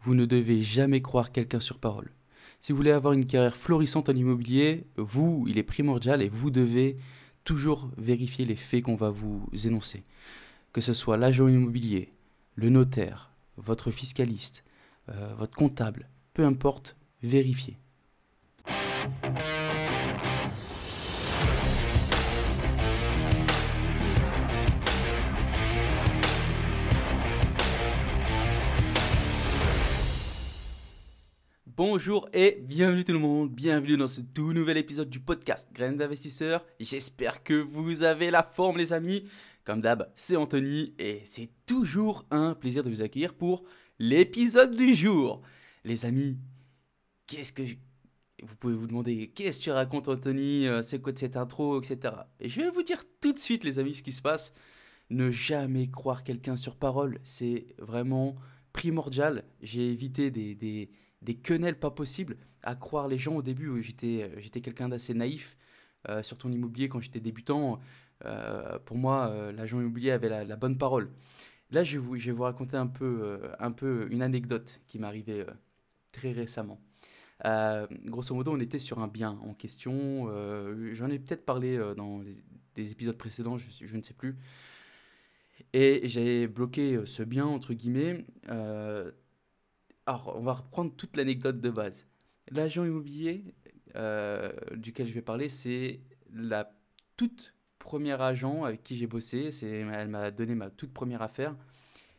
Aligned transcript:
vous 0.00 0.14
ne 0.14 0.24
devez 0.24 0.62
jamais 0.62 1.02
croire 1.02 1.32
quelqu'un 1.32 1.60
sur 1.60 1.78
parole. 1.78 2.10
Si 2.60 2.72
vous 2.72 2.76
voulez 2.76 2.90
avoir 2.90 3.12
une 3.12 3.26
carrière 3.26 3.56
florissante 3.56 4.08
en 4.08 4.14
immobilier, 4.14 4.86
vous, 4.96 5.44
il 5.48 5.58
est 5.58 5.62
primordial 5.62 6.22
et 6.22 6.28
vous 6.28 6.50
devez 6.50 6.96
toujours 7.44 7.90
vérifier 7.96 8.44
les 8.44 8.56
faits 8.56 8.84
qu'on 8.84 8.96
va 8.96 9.10
vous 9.10 9.48
énoncer. 9.64 10.04
Que 10.72 10.80
ce 10.80 10.92
soit 10.92 11.16
l'agent 11.16 11.48
immobilier, 11.48 12.12
le 12.56 12.68
notaire, 12.68 13.30
votre 13.56 13.90
fiscaliste, 13.90 14.64
euh, 15.08 15.34
votre 15.38 15.56
comptable, 15.56 16.08
peu 16.34 16.44
importe, 16.44 16.96
vérifiez. 17.22 17.78
Bonjour 31.78 32.28
et 32.32 32.58
bienvenue 32.60 33.04
tout 33.04 33.12
le 33.12 33.20
monde, 33.20 33.52
bienvenue 33.52 33.96
dans 33.96 34.08
ce 34.08 34.20
tout 34.20 34.52
nouvel 34.52 34.78
épisode 34.78 35.08
du 35.08 35.20
podcast 35.20 35.68
Graines 35.72 35.96
d'investisseurs. 35.96 36.66
J'espère 36.80 37.44
que 37.44 37.54
vous 37.54 38.02
avez 38.02 38.32
la 38.32 38.42
forme 38.42 38.78
les 38.78 38.92
amis. 38.92 39.28
Comme 39.62 39.80
d'hab, 39.80 40.10
c'est 40.16 40.34
Anthony 40.34 40.92
et 40.98 41.22
c'est 41.24 41.50
toujours 41.66 42.26
un 42.32 42.56
plaisir 42.56 42.82
de 42.82 42.90
vous 42.90 43.00
accueillir 43.00 43.32
pour 43.32 43.62
l'épisode 44.00 44.74
du 44.74 44.92
jour. 44.92 45.40
Les 45.84 46.04
amis, 46.04 46.40
qu'est-ce 47.28 47.52
que... 47.52 47.62
Vous 47.62 48.56
pouvez 48.56 48.74
vous 48.74 48.88
demander, 48.88 49.28
qu'est-ce 49.28 49.60
que 49.60 49.62
tu 49.62 49.70
racontes 49.70 50.08
Anthony 50.08 50.66
euh, 50.66 50.82
C'est 50.82 51.00
quoi 51.00 51.12
de 51.12 51.18
cette 51.18 51.36
intro, 51.36 51.80
etc. 51.80 52.12
Et 52.40 52.48
je 52.48 52.60
vais 52.60 52.70
vous 52.70 52.82
dire 52.82 53.04
tout 53.20 53.32
de 53.32 53.38
suite 53.38 53.62
les 53.62 53.78
amis 53.78 53.94
ce 53.94 54.02
qui 54.02 54.10
se 54.10 54.20
passe. 54.20 54.52
Ne 55.10 55.30
jamais 55.30 55.88
croire 55.88 56.24
quelqu'un 56.24 56.56
sur 56.56 56.74
parole, 56.74 57.20
c'est 57.22 57.68
vraiment 57.78 58.34
primordial. 58.72 59.44
J'ai 59.62 59.92
évité 59.92 60.32
des, 60.32 60.56
des 60.56 60.90
des 61.22 61.34
quenelles 61.34 61.78
pas 61.78 61.90
possibles 61.90 62.36
à 62.62 62.74
croire 62.74 63.08
les 63.08 63.18
gens 63.18 63.36
au 63.36 63.42
début. 63.42 63.82
J'étais, 63.82 64.22
euh, 64.22 64.40
j'étais 64.40 64.60
quelqu'un 64.60 64.88
d'assez 64.88 65.14
naïf 65.14 65.56
euh, 66.08 66.22
sur 66.22 66.38
ton 66.38 66.50
immobilier 66.50 66.88
quand 66.88 67.00
j'étais 67.00 67.20
débutant. 67.20 67.80
Euh, 68.24 68.78
pour 68.80 68.96
moi, 68.96 69.52
l'agent 69.52 69.80
immobilier 69.80 70.10
avait 70.10 70.28
la, 70.28 70.56
bonne 70.56 70.78
parole. 70.78 71.10
Là, 71.70 71.84
je 71.84 71.98
vais 71.98 72.04
vous, 72.04 72.16
je 72.16 72.26
vais 72.26 72.32
vous 72.32 72.42
raconter 72.42 72.76
un 72.76 72.86
peu, 72.86 73.40
un 73.58 73.70
peu 73.70 74.08
une 74.10 74.22
anecdote 74.22 74.80
qui 74.88 74.98
m'est 74.98 75.06
arrivée 75.06 75.44
très 76.12 76.32
récemment. 76.32 76.80
grosso 77.44 78.34
modo, 78.34 78.52
on 78.52 78.60
était 78.60 78.78
sur 78.78 78.98
un 78.98 79.08
bien 79.08 79.38
en 79.42 79.54
question. 79.54 80.28
j'en 80.94 81.08
ai 81.10 81.18
peut-être 81.18 81.44
parlé 81.44 81.78
dans 81.96 82.22
des 82.74 82.90
épisodes 82.90 83.16
précédents, 83.16 83.58
je, 83.58 83.66
je, 83.70 83.96
ne 83.96 84.02
sais 84.02 84.14
plus. 84.14 84.36
Et 85.72 86.00
j'ai 86.08 86.48
bloqué 86.48 87.04
ce 87.04 87.22
bien, 87.22 87.46
entre 87.46 87.74
guillemets, 87.74 88.24
alors, 90.08 90.32
on 90.36 90.40
va 90.40 90.54
reprendre 90.54 90.90
toute 90.96 91.18
l'anecdote 91.18 91.60
de 91.60 91.68
base. 91.68 92.06
L'agent 92.50 92.82
immobilier 92.86 93.44
euh, 93.94 94.50
duquel 94.74 95.06
je 95.06 95.12
vais 95.12 95.20
parler, 95.20 95.50
c'est 95.50 96.00
la 96.32 96.72
toute 97.18 97.54
première 97.78 98.22
agent 98.22 98.64
avec 98.64 98.82
qui 98.82 98.96
j'ai 98.96 99.06
bossé. 99.06 99.50
C'est, 99.50 99.68
elle 99.68 100.08
m'a 100.08 100.30
donné 100.30 100.54
ma 100.54 100.70
toute 100.70 100.94
première 100.94 101.20
affaire. 101.20 101.54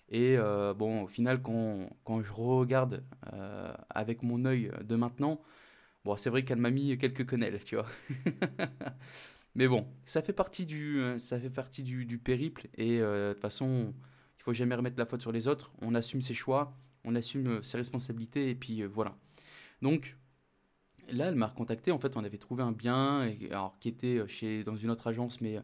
Et 0.08 0.38
euh, 0.38 0.76
bon, 0.76 1.02
au 1.02 1.08
final, 1.08 1.42
quand, 1.42 1.90
quand 2.04 2.22
je 2.22 2.32
regarde 2.32 3.04
euh, 3.34 3.74
avec 3.90 4.22
mon 4.22 4.46
œil 4.46 4.72
de 4.86 4.96
maintenant, 4.96 5.42
bon, 6.06 6.16
c'est 6.16 6.30
vrai 6.30 6.46
qu'elle 6.46 6.60
m'a 6.60 6.70
mis 6.70 6.96
quelques 7.00 7.26
quenelles, 7.26 7.64
tu 7.64 7.76
vois. 7.76 7.88
Mais 9.56 9.68
bon, 9.68 9.88
ça 10.06 10.22
fait 10.22 10.34
partie 10.34 10.68
du, 10.68 11.16
ça 11.18 11.40
fait 11.40 11.50
partie 11.50 11.82
du, 11.82 12.20
périple. 12.20 12.68
Et 12.78 13.00
de 13.00 13.32
toute 13.34 13.42
façon, 13.42 13.96
il 14.38 14.44
faut 14.44 14.54
jamais 14.54 14.76
remettre 14.76 15.00
la 15.00 15.08
faute 15.08 15.24
sur 15.24 15.32
les 15.32 15.48
autres. 15.48 15.72
On 15.82 15.96
assume 15.96 16.22
ses 16.22 16.36
choix 16.36 16.78
on 17.06 17.16
assume 17.16 17.48
euh, 17.48 17.62
ses 17.62 17.78
responsabilités 17.78 18.50
et 18.50 18.56
puis 18.56 18.82
euh, 18.82 18.88
voilà. 18.88 19.16
Donc 19.82 20.16
là, 21.10 21.28
elle 21.28 21.36
m'a 21.36 21.48
recontacté. 21.48 21.92
En 21.92 22.00
fait, 22.00 22.18
on 22.18 22.24
avait 22.24 22.38
trouvé 22.38 22.64
un 22.64 22.72
bien 22.72 23.32
alors, 23.50 23.78
qui 23.80 23.90
était 23.90 24.20
euh, 24.20 24.28
chez, 24.28 24.64
dans 24.64 24.76
une 24.76 24.90
autre 24.90 25.08
agence, 25.08 25.42
mais 25.42 25.60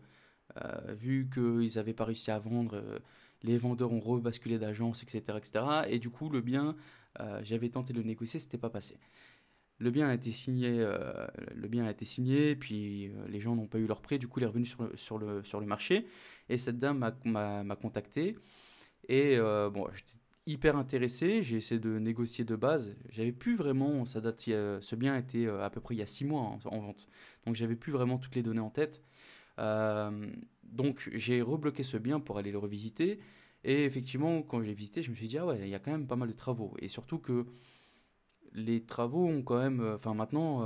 vu 0.89 1.27
qu'ils 1.33 1.75
n'avaient 1.75 1.93
pas 1.93 2.05
réussi 2.05 2.31
à 2.31 2.39
vendre, 2.39 2.81
les 3.43 3.57
vendeurs 3.57 3.91
ont 3.91 3.99
rebasculé 3.99 4.57
d'agence, 4.57 5.03
etc., 5.03 5.37
etc. 5.37 5.65
Et 5.89 5.99
du 5.99 6.09
coup, 6.09 6.29
le 6.29 6.39
bien, 6.39 6.77
j'avais 7.41 7.67
tenté 7.67 7.91
de 7.91 7.99
le 7.99 8.05
négocier, 8.05 8.39
c'était 8.39 8.59
pas 8.59 8.69
passé. 8.69 8.97
Le 9.79 9.91
bien 9.91 10.07
a 10.07 10.13
été 10.13 10.31
signé, 10.31 10.69
le 10.71 11.67
bien 11.67 11.85
a 11.85 11.91
été 11.91 12.05
signé, 12.05 12.55
puis 12.55 13.11
les 13.27 13.41
gens 13.41 13.55
n'ont 13.55 13.67
pas 13.67 13.79
eu 13.79 13.87
leur 13.87 14.01
prêt, 14.01 14.17
du 14.17 14.29
coup, 14.29 14.39
il 14.39 14.43
est 14.43 14.47
revenu 14.47 14.65
sur 14.65 14.83
le, 14.83 14.95
sur 14.95 15.17
le, 15.17 15.43
sur 15.43 15.59
le 15.59 15.65
marché. 15.65 16.07
Et 16.47 16.57
cette 16.57 16.79
dame 16.79 16.99
m'a 17.25 17.75
contacté. 17.75 18.37
Et 19.09 19.37
bon, 19.37 19.87
hyper 20.47 20.75
intéressé, 20.77 21.41
j'ai 21.41 21.57
essayé 21.57 21.79
de 21.79 21.97
négocier 21.99 22.45
de 22.45 22.55
base. 22.55 22.95
J'avais 23.09 23.31
plus 23.31 23.55
vraiment, 23.55 24.05
ça 24.05 24.21
date, 24.21 24.41
ce 24.41 24.95
bien 24.95 25.17
était 25.17 25.45
euh, 25.47 25.63
à 25.63 25.69
peu 25.69 25.81
près 25.81 25.95
il 25.95 25.97
y 25.99 26.03
a 26.03 26.07
six 26.07 26.25
mois 26.25 26.41
en, 26.41 26.57
vente, 26.79 27.07
donc 27.45 27.55
j'avais 27.55 27.75
plus 27.75 27.91
vraiment 27.91 28.17
toutes 28.17 28.35
les 28.35 28.43
données 28.43 28.59
en 28.59 28.69
tête. 28.69 29.01
Euh, 29.59 30.27
donc 30.63 31.09
j'ai 31.13 31.41
rebloqué 31.41 31.83
ce 31.83 31.97
bien 31.97 32.19
pour 32.19 32.37
aller 32.37 32.51
le 32.51 32.57
revisiter. 32.57 33.19
Et 33.63 33.85
effectivement, 33.85 34.43
quand 34.43 34.61
je 34.61 34.67
l'ai 34.67 34.73
visité, 34.75 35.01
je 35.01 35.09
me 35.09 35.15
suis 35.15 35.27
dit, 35.27 35.37
ah 35.39 35.45
ouais, 35.45 35.59
il 35.61 35.69
y 35.69 35.75
a 35.75 35.79
quand 35.79 35.91
même 35.91 36.05
pas 36.05 36.15
mal 36.15 36.27
de 36.27 36.33
travaux. 36.33 36.75
Et 36.79 36.89
surtout 36.89 37.17
que 37.17 37.47
les 38.53 38.83
travaux 38.83 39.25
ont 39.25 39.41
quand 39.41 39.57
même, 39.57 39.81
euh, 39.81 39.95
enfin 39.95 40.13
maintenant, 40.13 40.63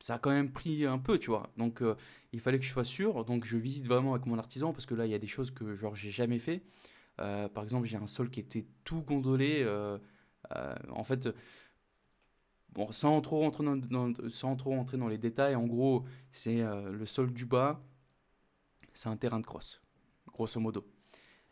ça 0.00 0.14
a 0.14 0.18
quand 0.18 0.30
même 0.30 0.52
pris 0.52 0.84
un 0.84 0.98
peu, 0.98 1.18
tu 1.18 1.30
vois. 1.30 1.50
Donc 1.56 1.82
il 2.32 2.40
fallait 2.40 2.58
que 2.58 2.64
je 2.64 2.70
sois 2.70 2.84
sûr. 2.84 3.24
Donc 3.24 3.44
je 3.46 3.56
visite 3.56 3.86
vraiment 3.86 4.14
avec 4.14 4.26
mon 4.26 4.38
artisan 4.38 4.72
parce 4.72 4.84
que 4.84 4.94
là, 4.94 5.06
il 5.06 5.12
y 5.12 5.14
a 5.14 5.18
des 5.18 5.26
choses 5.26 5.50
que 5.50 5.74
genre 5.74 5.94
j'ai 5.94 6.10
jamais 6.10 6.38
fait. 6.38 6.62
Euh, 7.20 7.48
par 7.48 7.64
exemple, 7.64 7.86
j'ai 7.86 7.96
un 7.96 8.06
sol 8.06 8.30
qui 8.30 8.40
était 8.40 8.66
tout 8.84 9.02
gondolé. 9.02 9.62
Euh, 9.64 9.98
euh, 10.54 10.74
en 10.90 11.04
fait, 11.04 11.28
bon, 12.70 12.90
sans 12.92 13.20
trop 13.20 13.40
rentrer 13.40 13.64
dans, 13.64 14.12
sans 14.30 14.56
trop 14.56 14.70
rentrer 14.70 14.96
dans 14.96 15.08
les 15.08 15.18
détails, 15.18 15.54
en 15.54 15.66
gros, 15.66 16.04
c'est 16.30 16.62
le 16.62 17.06
sol 17.06 17.32
du 17.32 17.44
bas, 17.44 17.82
c'est 18.92 19.08
un 19.08 19.16
terrain 19.16 19.40
de 19.40 19.46
crosse, 19.46 19.80
grosso 20.32 20.60
modo. 20.60 20.86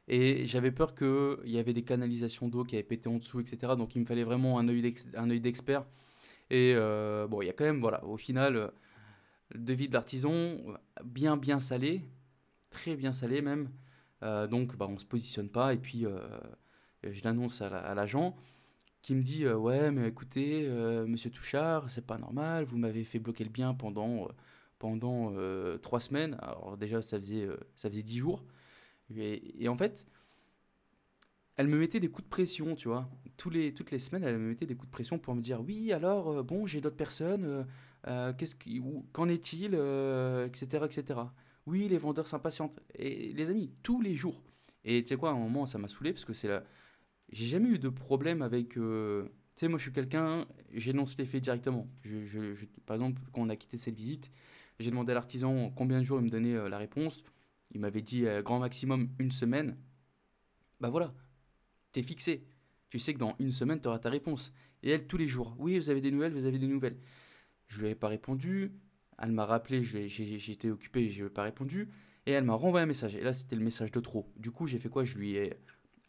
Et 0.08 0.46
j'avais 0.46 0.70
peur 0.70 0.94
qu'il 0.94 1.50
y 1.50 1.58
avait 1.58 1.72
des 1.72 1.82
canalisations 1.82 2.48
d'eau 2.48 2.62
qui 2.62 2.76
avaient 2.76 2.84
pété 2.84 3.08
en 3.08 3.18
dessous, 3.18 3.40
etc. 3.40 3.74
Donc 3.76 3.96
il 3.96 4.00
me 4.00 4.06
fallait 4.06 4.24
vraiment 4.24 4.58
un 4.58 4.68
œil 4.68 5.40
d'expert. 5.40 5.84
Et 6.48 6.74
bon, 7.28 7.42
il 7.42 7.46
y 7.46 7.50
a 7.50 7.52
quand 7.52 7.64
même, 7.64 7.80
voilà, 7.80 8.04
au 8.04 8.16
final, 8.16 8.72
le 9.50 9.60
devis 9.60 9.88
de 9.88 9.94
l'artisan, 9.94 10.56
bien, 11.04 11.36
bien 11.36 11.58
salé, 11.58 12.02
très 12.70 12.94
bien 12.94 13.12
salé 13.12 13.42
même. 13.42 13.68
Euh, 14.22 14.46
donc, 14.46 14.76
bah, 14.76 14.86
on 14.88 14.98
se 14.98 15.04
positionne 15.04 15.48
pas. 15.48 15.74
Et 15.74 15.78
puis, 15.78 16.06
euh, 16.06 16.18
je 17.02 17.22
l'annonce 17.24 17.62
à 17.62 17.94
l'agent 17.94 18.36
qui 19.02 19.14
me 19.14 19.22
dit 19.22 19.44
euh, 19.44 19.56
Ouais, 19.56 19.90
mais 19.90 20.08
écoutez, 20.08 20.68
monsieur 21.06 21.30
Touchard, 21.30 21.90
c'est 21.90 22.06
pas 22.06 22.18
normal, 22.18 22.64
vous 22.64 22.78
m'avez 22.78 23.04
fait 23.04 23.18
bloquer 23.18 23.44
le 23.44 23.50
bien 23.50 23.74
pendant, 23.74 24.28
pendant 24.78 25.32
trois 25.78 26.00
semaines. 26.00 26.36
Alors, 26.40 26.76
déjà, 26.76 27.02
ça 27.02 27.18
faisait, 27.18 27.48
ça 27.74 27.90
faisait 27.90 28.02
dix 28.02 28.18
jours. 28.18 28.44
Et, 29.16 29.68
en 29.68 29.76
fait, 29.76 30.06
elle 31.56 31.68
me 31.68 31.78
mettait 31.78 32.00
des 32.00 32.08
coups 32.08 32.24
de 32.24 32.30
pression, 32.30 32.74
tu 32.74 32.88
vois. 32.88 33.08
Tous 33.36 33.50
les, 33.50 33.72
toutes 33.74 33.90
les 33.90 33.98
semaines, 33.98 34.24
elle 34.24 34.38
me 34.38 34.48
mettait 34.48 34.66
des 34.66 34.74
coups 34.74 34.88
de 34.88 34.92
pression 34.92 35.18
pour 35.18 35.34
me 35.34 35.42
dire 35.42 35.60
Oui, 35.62 35.92
alors, 35.92 36.42
bon, 36.44 36.66
j'ai 36.66 36.80
d'autres 36.80 36.96
personnes, 36.96 37.66
qu'est-ce 38.04 38.56
qu'en 39.12 39.28
est-il, 39.28 39.74
etc., 40.46 40.84
etc 40.86 41.20
oui, 41.66 41.88
les 41.88 41.98
vendeurs 41.98 42.28
s'impatientent. 42.28 42.78
Et 42.94 43.32
les 43.32 43.50
amis, 43.50 43.72
tous 43.82 44.00
les 44.00 44.14
jours. 44.14 44.42
Et 44.84 45.02
tu 45.02 45.08
sais 45.08 45.16
quoi, 45.16 45.30
à 45.30 45.32
un 45.32 45.38
moment, 45.38 45.66
ça 45.66 45.78
m'a 45.78 45.88
saoulé 45.88 46.12
parce 46.12 46.24
que 46.24 46.32
c'est 46.32 46.48
là. 46.48 46.64
J'ai 47.30 47.46
jamais 47.46 47.70
eu 47.70 47.78
de 47.78 47.88
problème 47.88 48.40
avec. 48.40 48.78
Euh, 48.78 49.24
tu 49.56 49.60
sais, 49.60 49.68
moi, 49.68 49.78
je 49.78 49.84
suis 49.84 49.92
quelqu'un, 49.92 50.46
j'énonce 50.72 51.18
les 51.18 51.26
faits 51.26 51.42
directement. 51.42 51.88
Je, 52.02 52.66
par 52.86 52.94
exemple, 52.94 53.20
quand 53.32 53.42
on 53.42 53.48
a 53.48 53.56
quitté 53.56 53.78
cette 53.78 53.96
visite, 53.96 54.30
j'ai 54.78 54.90
demandé 54.90 55.10
à 55.12 55.14
l'artisan 55.14 55.70
combien 55.70 55.98
de 55.98 56.04
jours 56.04 56.20
il 56.20 56.24
me 56.24 56.30
donnait 56.30 56.54
euh, 56.54 56.68
la 56.68 56.78
réponse. 56.78 57.24
Il 57.72 57.80
m'avait 57.80 58.02
dit 58.02 58.26
euh, 58.26 58.42
grand 58.42 58.60
maximum 58.60 59.08
une 59.18 59.32
semaine. 59.32 59.76
Bah 60.80 60.90
voilà, 60.90 61.12
t'es 61.90 62.02
fixé. 62.02 62.46
Tu 62.90 63.00
sais 63.00 63.14
que 63.14 63.18
dans 63.18 63.34
une 63.40 63.50
semaine, 63.50 63.80
tu 63.80 63.88
auras 63.88 63.98
ta 63.98 64.10
réponse. 64.10 64.52
Et 64.82 64.90
elle, 64.90 65.06
tous 65.06 65.16
les 65.16 65.26
jours. 65.26 65.56
Oui, 65.58 65.76
vous 65.76 65.90
avez 65.90 66.00
des 66.00 66.12
nouvelles, 66.12 66.32
vous 66.32 66.44
avez 66.44 66.58
des 66.58 66.68
nouvelles. 66.68 66.98
Je 67.66 67.78
lui 67.78 67.86
avais 67.86 67.96
pas 67.96 68.08
répondu. 68.08 68.72
Elle 69.18 69.32
m'a 69.32 69.46
rappelé, 69.46 69.82
j'étais 69.82 70.70
occupé, 70.70 71.10
je 71.10 71.24
n'ai 71.24 71.30
pas 71.30 71.42
répondu. 71.42 71.88
Et 72.26 72.32
elle 72.32 72.44
m'a 72.44 72.54
renvoyé 72.54 72.82
un 72.82 72.86
message. 72.86 73.14
Et 73.14 73.22
là, 73.22 73.32
c'était 73.32 73.56
le 73.56 73.64
message 73.64 73.92
de 73.92 74.00
trop. 74.00 74.30
Du 74.36 74.50
coup, 74.50 74.66
j'ai 74.66 74.78
fait 74.78 74.88
quoi? 74.88 75.04
Je 75.04 75.16
lui, 75.16 75.36
ai, 75.36 75.54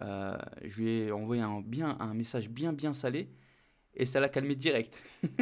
euh, 0.01 0.37
je 0.63 0.81
lui 0.81 0.89
ai 0.89 1.11
envoyé 1.11 1.41
un, 1.41 1.61
bien, 1.61 1.95
un 1.99 2.13
message 2.13 2.49
bien, 2.49 2.73
bien 2.73 2.93
salé. 2.93 3.29
Et 3.95 4.05
ça 4.05 4.19
l'a 4.19 4.29
calmé 4.29 4.55
direct. 4.55 5.03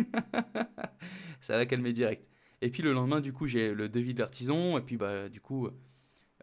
ça 1.42 1.58
l'a 1.58 1.66
calmé 1.66 1.94
direct. 1.94 2.28
Et 2.62 2.70
puis 2.70 2.84
le 2.84 2.94
lendemain, 2.94 3.22
du 3.22 3.34
coup, 3.34 3.48
j'ai 3.48 3.74
le 3.74 3.90
devis 3.90 4.14
de 4.14 4.20
l'artisan. 4.20 4.78
Et 4.78 4.82
puis, 4.82 4.98
bah, 4.98 5.30
du 5.30 5.42
coup, 5.42 5.70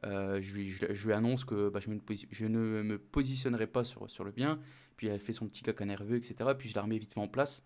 euh, 0.06 0.40
je, 0.42 0.54
lui, 0.54 1.12
annonce 1.12 1.44
que 1.44 1.68
bah, 1.68 1.80
je, 1.80 1.90
je, 2.30 2.46
ne 2.46 2.82
me 2.82 2.98
positionnerai 2.98 3.66
pas 3.66 3.84
sur, 3.84 4.10
sur 4.10 4.24
le 4.24 4.32
bien. 4.32 4.58
Puis 4.96 5.06
elle 5.08 5.20
fait 5.20 5.32
son 5.32 5.46
petit 5.46 5.62
caca 5.62 5.84
nerveux, 5.84 6.16
etc. 6.16 6.50
Puis 6.58 6.68
je 6.68 6.74
la 6.74 6.82
remets 6.82 6.98
vite 6.98 7.14
fait 7.14 7.20
en 7.20 7.28
place. 7.28 7.64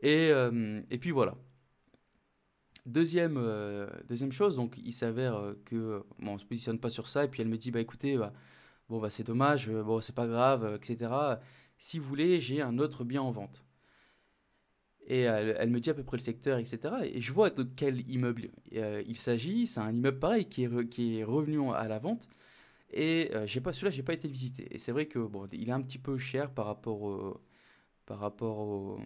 Et, 0.00 0.30
euh, 0.30 0.80
et 0.90 0.98
puis 0.98 1.10
voilà. 1.10 1.36
Deuxième, 2.86 3.36
euh, 3.38 3.88
deuxième 4.08 4.32
chose, 4.32 4.56
donc 4.56 4.76
il 4.84 4.92
s'avère 4.92 5.36
euh, 5.36 5.54
que 5.64 6.04
bon, 6.18 6.34
on 6.34 6.38
se 6.38 6.44
positionne 6.44 6.78
pas 6.78 6.90
sur 6.90 7.08
ça 7.08 7.24
et 7.24 7.28
puis 7.28 7.40
elle 7.40 7.48
me 7.48 7.56
dit 7.56 7.70
bah 7.70 7.80
écoutez 7.80 8.18
bah, 8.18 8.32
Bon, 8.88 9.00
bah, 9.00 9.10
c'est 9.10 9.24
dommage, 9.24 9.68
euh, 9.68 9.82
bon, 9.82 10.00
c'est 10.00 10.14
pas 10.14 10.26
grave, 10.26 10.64
euh, 10.64 10.76
etc. 10.76 11.10
Si 11.78 11.98
vous 11.98 12.06
voulez, 12.06 12.38
j'ai 12.38 12.60
un 12.60 12.78
autre 12.78 13.04
bien 13.04 13.22
en 13.22 13.30
vente. 13.30 13.64
Et 15.06 15.22
elle, 15.22 15.70
me 15.70 15.80
dit 15.80 15.90
à 15.90 15.94
peu 15.94 16.02
près 16.02 16.16
le 16.16 16.22
secteur, 16.22 16.58
etc. 16.58 16.94
Et 17.04 17.20
je 17.20 17.32
vois 17.32 17.50
de 17.50 17.62
quel 17.62 18.08
immeuble 18.10 18.48
euh, 18.74 19.02
il 19.06 19.16
s'agit. 19.18 19.66
C'est 19.66 19.80
un 19.80 19.92
immeuble 19.92 20.18
pareil 20.18 20.46
qui 20.48 20.64
est, 20.64 20.88
qui 20.88 21.18
est 21.18 21.24
revenu 21.24 21.72
à 21.74 21.86
la 21.88 21.98
vente. 21.98 22.28
Et 22.90 23.30
j'ai 23.46 23.60
celui-là, 23.60 23.90
j'ai 23.90 24.02
pas 24.02 24.14
été 24.14 24.28
visité. 24.28 24.66
Et 24.74 24.78
c'est 24.78 24.92
vrai 24.92 25.06
que 25.06 25.18
bon, 25.18 25.46
est 25.46 25.70
un 25.70 25.80
petit 25.82 25.98
peu 25.98 26.16
cher 26.16 26.50
par 26.50 26.66
rapport, 26.66 27.40
par 28.06 28.18
rapport 28.18 28.98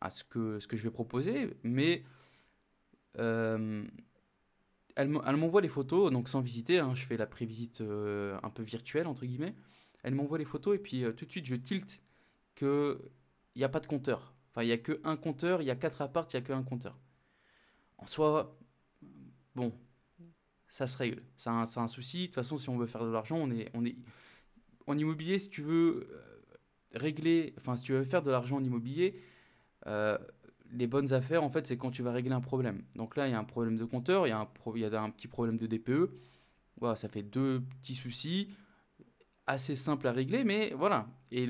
à 0.00 0.10
ce 0.10 0.22
que, 0.24 0.60
ce 0.60 0.66
que 0.68 0.76
je 0.76 0.82
vais 0.84 0.90
proposer. 0.90 1.56
Mais 1.64 2.04
elle 4.96 5.08
m'envoie 5.08 5.60
les 5.60 5.68
photos, 5.68 6.10
donc 6.10 6.28
sans 6.28 6.40
visiter, 6.40 6.78
hein, 6.78 6.94
je 6.94 7.04
fais 7.04 7.16
la 7.16 7.26
prévisite 7.26 7.82
euh, 7.82 8.38
un 8.42 8.50
peu 8.50 8.62
virtuelle, 8.62 9.06
entre 9.06 9.26
guillemets. 9.26 9.54
Elle 10.02 10.14
m'envoie 10.14 10.38
les 10.38 10.44
photos 10.44 10.76
et 10.76 10.78
puis 10.78 11.04
euh, 11.04 11.12
tout 11.12 11.26
de 11.26 11.30
suite 11.30 11.46
je 11.46 11.54
tilte 11.54 12.00
qu'il 12.54 12.96
n'y 13.56 13.64
a 13.64 13.68
pas 13.68 13.80
de 13.80 13.86
compteur. 13.86 14.34
Enfin, 14.50 14.62
il 14.62 14.66
n'y 14.66 14.72
a 14.72 14.78
qu'un 14.78 15.16
compteur, 15.16 15.60
il 15.60 15.66
y 15.66 15.70
a 15.70 15.76
quatre 15.76 16.00
apparts, 16.00 16.28
il 16.32 16.36
n'y 16.36 16.44
a 16.44 16.46
qu'un 16.46 16.62
compteur. 16.62 16.98
En 17.98 18.06
soi, 18.06 18.58
bon, 19.54 19.72
ça 20.68 20.86
se 20.86 20.96
règle. 20.96 21.22
C'est 21.36 21.50
un, 21.50 21.88
souci. 21.88 22.22
De 22.22 22.26
toute 22.26 22.34
façon, 22.36 22.56
si 22.56 22.70
on 22.70 22.78
veut 22.78 22.86
faire 22.86 23.04
de 23.04 23.10
l'argent, 23.10 23.36
on 23.36 23.50
est. 23.50 23.70
En 24.86 24.96
immobilier, 24.96 25.38
si 25.38 25.50
tu 25.50 25.60
veux 25.60 26.08
euh, 26.10 26.40
régler. 26.94 27.54
Enfin, 27.58 27.76
si 27.76 27.84
tu 27.84 27.92
veux 27.92 28.04
faire 28.04 28.22
de 28.22 28.30
l'argent 28.30 28.56
en 28.56 28.64
immobilier, 28.64 29.20
les 30.72 30.86
bonnes 30.86 31.12
affaires, 31.12 31.42
en 31.42 31.50
fait, 31.50 31.66
c'est 31.66 31.76
quand 31.76 31.90
tu 31.90 32.02
vas 32.02 32.12
régler 32.12 32.32
un 32.32 32.40
problème. 32.40 32.82
Donc 32.94 33.16
là, 33.16 33.28
il 33.28 33.32
y 33.32 33.34
a 33.34 33.38
un 33.38 33.44
problème 33.44 33.76
de 33.76 33.84
compteur, 33.84 34.26
il 34.26 34.30
y 34.30 34.32
a 34.32 34.38
un, 34.38 35.10
petit 35.10 35.28
problème 35.28 35.56
de 35.56 35.66
DPE. 35.66 36.10
Voilà, 36.78 36.96
ça 36.96 37.08
fait 37.08 37.22
deux 37.22 37.62
petits 37.80 37.94
soucis 37.94 38.50
assez 39.46 39.76
simples 39.76 40.08
à 40.08 40.12
régler, 40.12 40.44
mais 40.44 40.72
voilà. 40.74 41.08
Et 41.30 41.48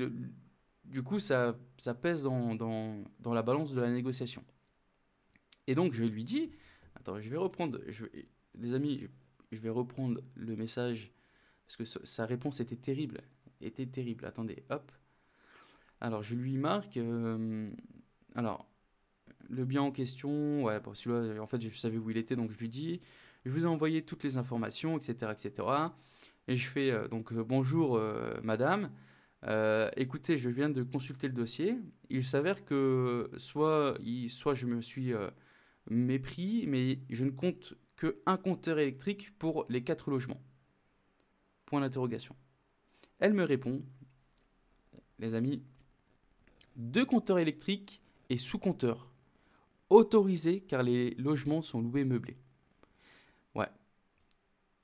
du 0.85 1.03
coup, 1.03 1.19
ça, 1.19 1.57
pèse 2.01 2.23
dans, 2.23 3.03
la 3.25 3.43
balance 3.43 3.73
de 3.73 3.81
la 3.81 3.91
négociation. 3.91 4.43
Et 5.67 5.75
donc, 5.75 5.93
je 5.93 6.03
lui 6.03 6.23
dis, 6.23 6.51
attends, 6.95 7.19
je 7.19 7.29
vais 7.29 7.37
reprendre, 7.37 7.79
les 8.55 8.73
amis, 8.73 9.07
je 9.51 9.59
vais 9.59 9.69
reprendre 9.69 10.21
le 10.35 10.55
message, 10.55 11.11
parce 11.65 11.75
que 11.75 12.05
sa 12.05 12.25
réponse 12.25 12.59
était 12.59 12.77
terrible, 12.77 13.21
était 13.59 13.85
terrible. 13.85 14.25
Attendez, 14.25 14.63
hop. 14.69 14.91
Alors, 15.99 16.23
je 16.23 16.35
lui 16.35 16.57
marque, 16.57 16.95
euh, 16.97 17.71
alors, 18.35 18.69
le 19.49 19.65
bien 19.65 19.81
en 19.81 19.91
question, 19.91 20.63
ouais, 20.63 20.79
celui-là, 20.93 21.41
en 21.41 21.47
fait, 21.47 21.61
je 21.61 21.75
savais 21.77 21.97
où 21.97 22.09
il 22.09 22.17
était, 22.17 22.35
donc 22.35 22.51
je 22.51 22.57
lui 22.57 22.69
dis, 22.69 23.01
je 23.45 23.51
vous 23.51 23.63
ai 23.63 23.67
envoyé 23.67 24.01
toutes 24.01 24.23
les 24.23 24.37
informations, 24.37 24.97
etc., 24.97 25.31
etc. 25.31 25.67
Et 26.47 26.55
je 26.55 26.67
fais 26.67 26.91
euh, 26.91 27.07
donc 27.07 27.31
euh, 27.33 27.43
bonjour, 27.43 27.97
euh, 27.97 28.39
madame. 28.43 28.91
écoutez, 29.95 30.37
je 30.37 30.49
viens 30.49 30.69
de 30.69 30.83
consulter 30.83 31.27
le 31.27 31.33
dossier. 31.33 31.77
Il 32.09 32.23
s'avère 32.23 32.65
que 32.65 33.29
soit, 33.37 33.97
soit 34.29 34.55
je 34.55 34.65
me 34.65 34.81
suis 34.81 35.13
mépris, 35.89 36.65
mais 36.67 36.99
je 37.09 37.23
ne 37.23 37.31
compte 37.31 37.75
que 37.95 38.21
un 38.25 38.37
compteur 38.37 38.79
électrique 38.79 39.31
pour 39.39 39.65
les 39.69 39.83
quatre 39.83 40.09
logements. 40.09 40.41
Point 41.65 41.81
d'interrogation. 41.81 42.35
Elle 43.19 43.33
me 43.33 43.43
répond, 43.43 43.83
les 45.19 45.33
amis, 45.33 45.63
deux 46.75 47.05
compteurs 47.05 47.39
électriques 47.39 48.01
et 48.29 48.37
sous-compteurs 48.37 49.09
autorisé 49.89 50.61
car 50.61 50.83
les 50.83 51.11
logements 51.15 51.61
sont 51.61 51.81
loués 51.81 52.03
meublés. 52.03 52.37
Ouais. 53.55 53.69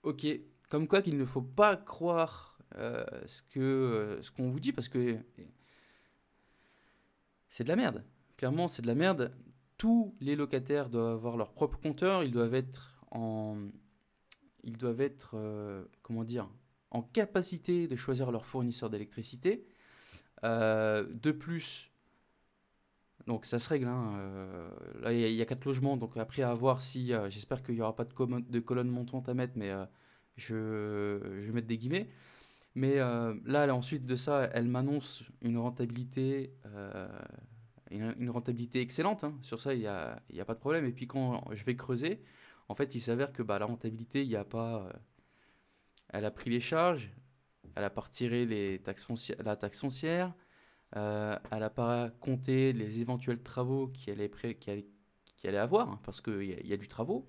Ok. 0.03 0.25
Comme 0.69 0.87
quoi 0.87 1.01
qu'il 1.01 1.17
ne 1.17 1.25
faut 1.25 1.41
pas 1.41 1.75
croire 1.77 2.57
euh, 2.77 3.05
ce 3.27 3.41
que 3.43 3.59
euh, 3.59 4.21
ce 4.23 4.31
qu'on 4.31 4.49
vous 4.49 4.59
dit 4.59 4.71
parce 4.71 4.87
que 4.87 5.17
c'est 7.49 7.63
de 7.63 7.69
la 7.69 7.75
merde. 7.75 8.03
Clairement, 8.37 8.67
c'est 8.67 8.81
de 8.81 8.87
la 8.87 8.95
merde. 8.95 9.31
Tous 9.77 10.15
les 10.19 10.35
locataires 10.35 10.89
doivent 10.89 11.13
avoir 11.13 11.37
leur 11.37 11.53
propre 11.53 11.79
compteur. 11.79 12.23
Ils 12.23 12.31
doivent 12.31 12.55
être 12.55 13.05
en 13.11 13.57
ils 14.63 14.77
doivent 14.77 15.01
être 15.01 15.31
euh, 15.35 15.85
comment 16.01 16.23
dire 16.23 16.49
en 16.89 17.01
capacité 17.01 17.87
de 17.87 17.95
choisir 17.95 18.31
leur 18.31 18.45
fournisseur 18.45 18.89
d'électricité. 18.89 19.65
de 20.43 21.31
plus, 21.31 21.89
donc 23.27 23.45
ça 23.45 23.59
se 23.59 23.69
règle. 23.69 23.87
Hein, 23.87 24.13
euh, 24.17 24.69
là, 25.01 25.13
il 25.13 25.33
y, 25.33 25.41
a 25.41 25.45
quatre 25.45 25.65
logements. 25.65 25.97
Donc 25.97 26.17
après, 26.17 26.41
à 26.41 26.53
voir 26.53 26.81
si. 26.81 27.13
Euh, 27.13 27.29
j'espère 27.29 27.63
qu'il 27.63 27.75
n'y 27.75 27.81
aura 27.81 27.95
pas 27.95 28.05
de, 28.05 28.39
de 28.49 28.59
colonne 28.59 28.89
montante 28.89 29.29
à 29.29 29.33
mettre, 29.33 29.53
mais 29.55 29.71
euh, 29.71 29.85
je, 30.35 31.19
vais 31.45 31.51
mettre 31.51 31.67
des 31.67 31.77
guillemets. 31.77 32.09
Mais 32.75 32.95
là, 32.95 33.73
ensuite 33.75 34.05
de 34.05 34.15
ça, 34.15 34.49
elle 34.53 34.67
m'annonce 34.67 35.23
une 35.41 35.57
rentabilité. 35.57 36.53
Rentabilité 38.27 38.81
excellente. 38.81 39.23
Hein. 39.23 39.37
Sur 39.43 39.61
ça, 39.61 39.75
il 39.75 39.81
n'y 39.81 39.87
a, 39.87 40.19
y 40.31 40.41
a, 40.41 40.45
pas 40.45 40.55
de 40.55 40.59
problème. 40.59 40.85
Et 40.85 40.91
puis 40.91 41.05
quand 41.05 41.43
je 41.53 41.63
vais 41.63 41.75
creuser, 41.75 42.23
en 42.69 42.75
fait, 42.75 42.95
il 42.95 42.99
s'avère 42.99 43.31
que 43.31 43.43
bah, 43.43 43.59
la 43.59 43.67
rentabilité, 43.67 44.23
il 44.23 44.29
n'y 44.29 44.35
a 44.35 44.43
pas. 44.43 44.89
elle 46.09 46.25
a 46.25 46.31
pris 46.31 46.49
les 46.49 46.59
charges, 46.59 47.11
elle 47.75 47.83
a 47.83 47.91
pas 47.91 48.01
retiré 48.01 48.45
les 48.45 48.79
taxes 48.79 49.07
la 49.43 49.55
taxe 49.55 49.79
foncière, 49.79 50.33
euh, 50.95 51.37
elle 51.51 51.59
n'a 51.59 51.69
pas 51.69 52.09
compté 52.19 52.71
les 52.73 52.99
éventuels 52.99 53.41
travaux 53.41 53.87
qu'elle 53.87 54.19
allait, 54.21 54.29
qu 54.29 54.69
allait, 55.47 55.57
avoir, 55.57 55.89
hein, 55.89 55.99
parce 56.03 56.21
qu'il 56.21 56.43
y, 56.43 56.73
a 56.73 56.77
du 56.77 56.87
travaux, 56.87 57.27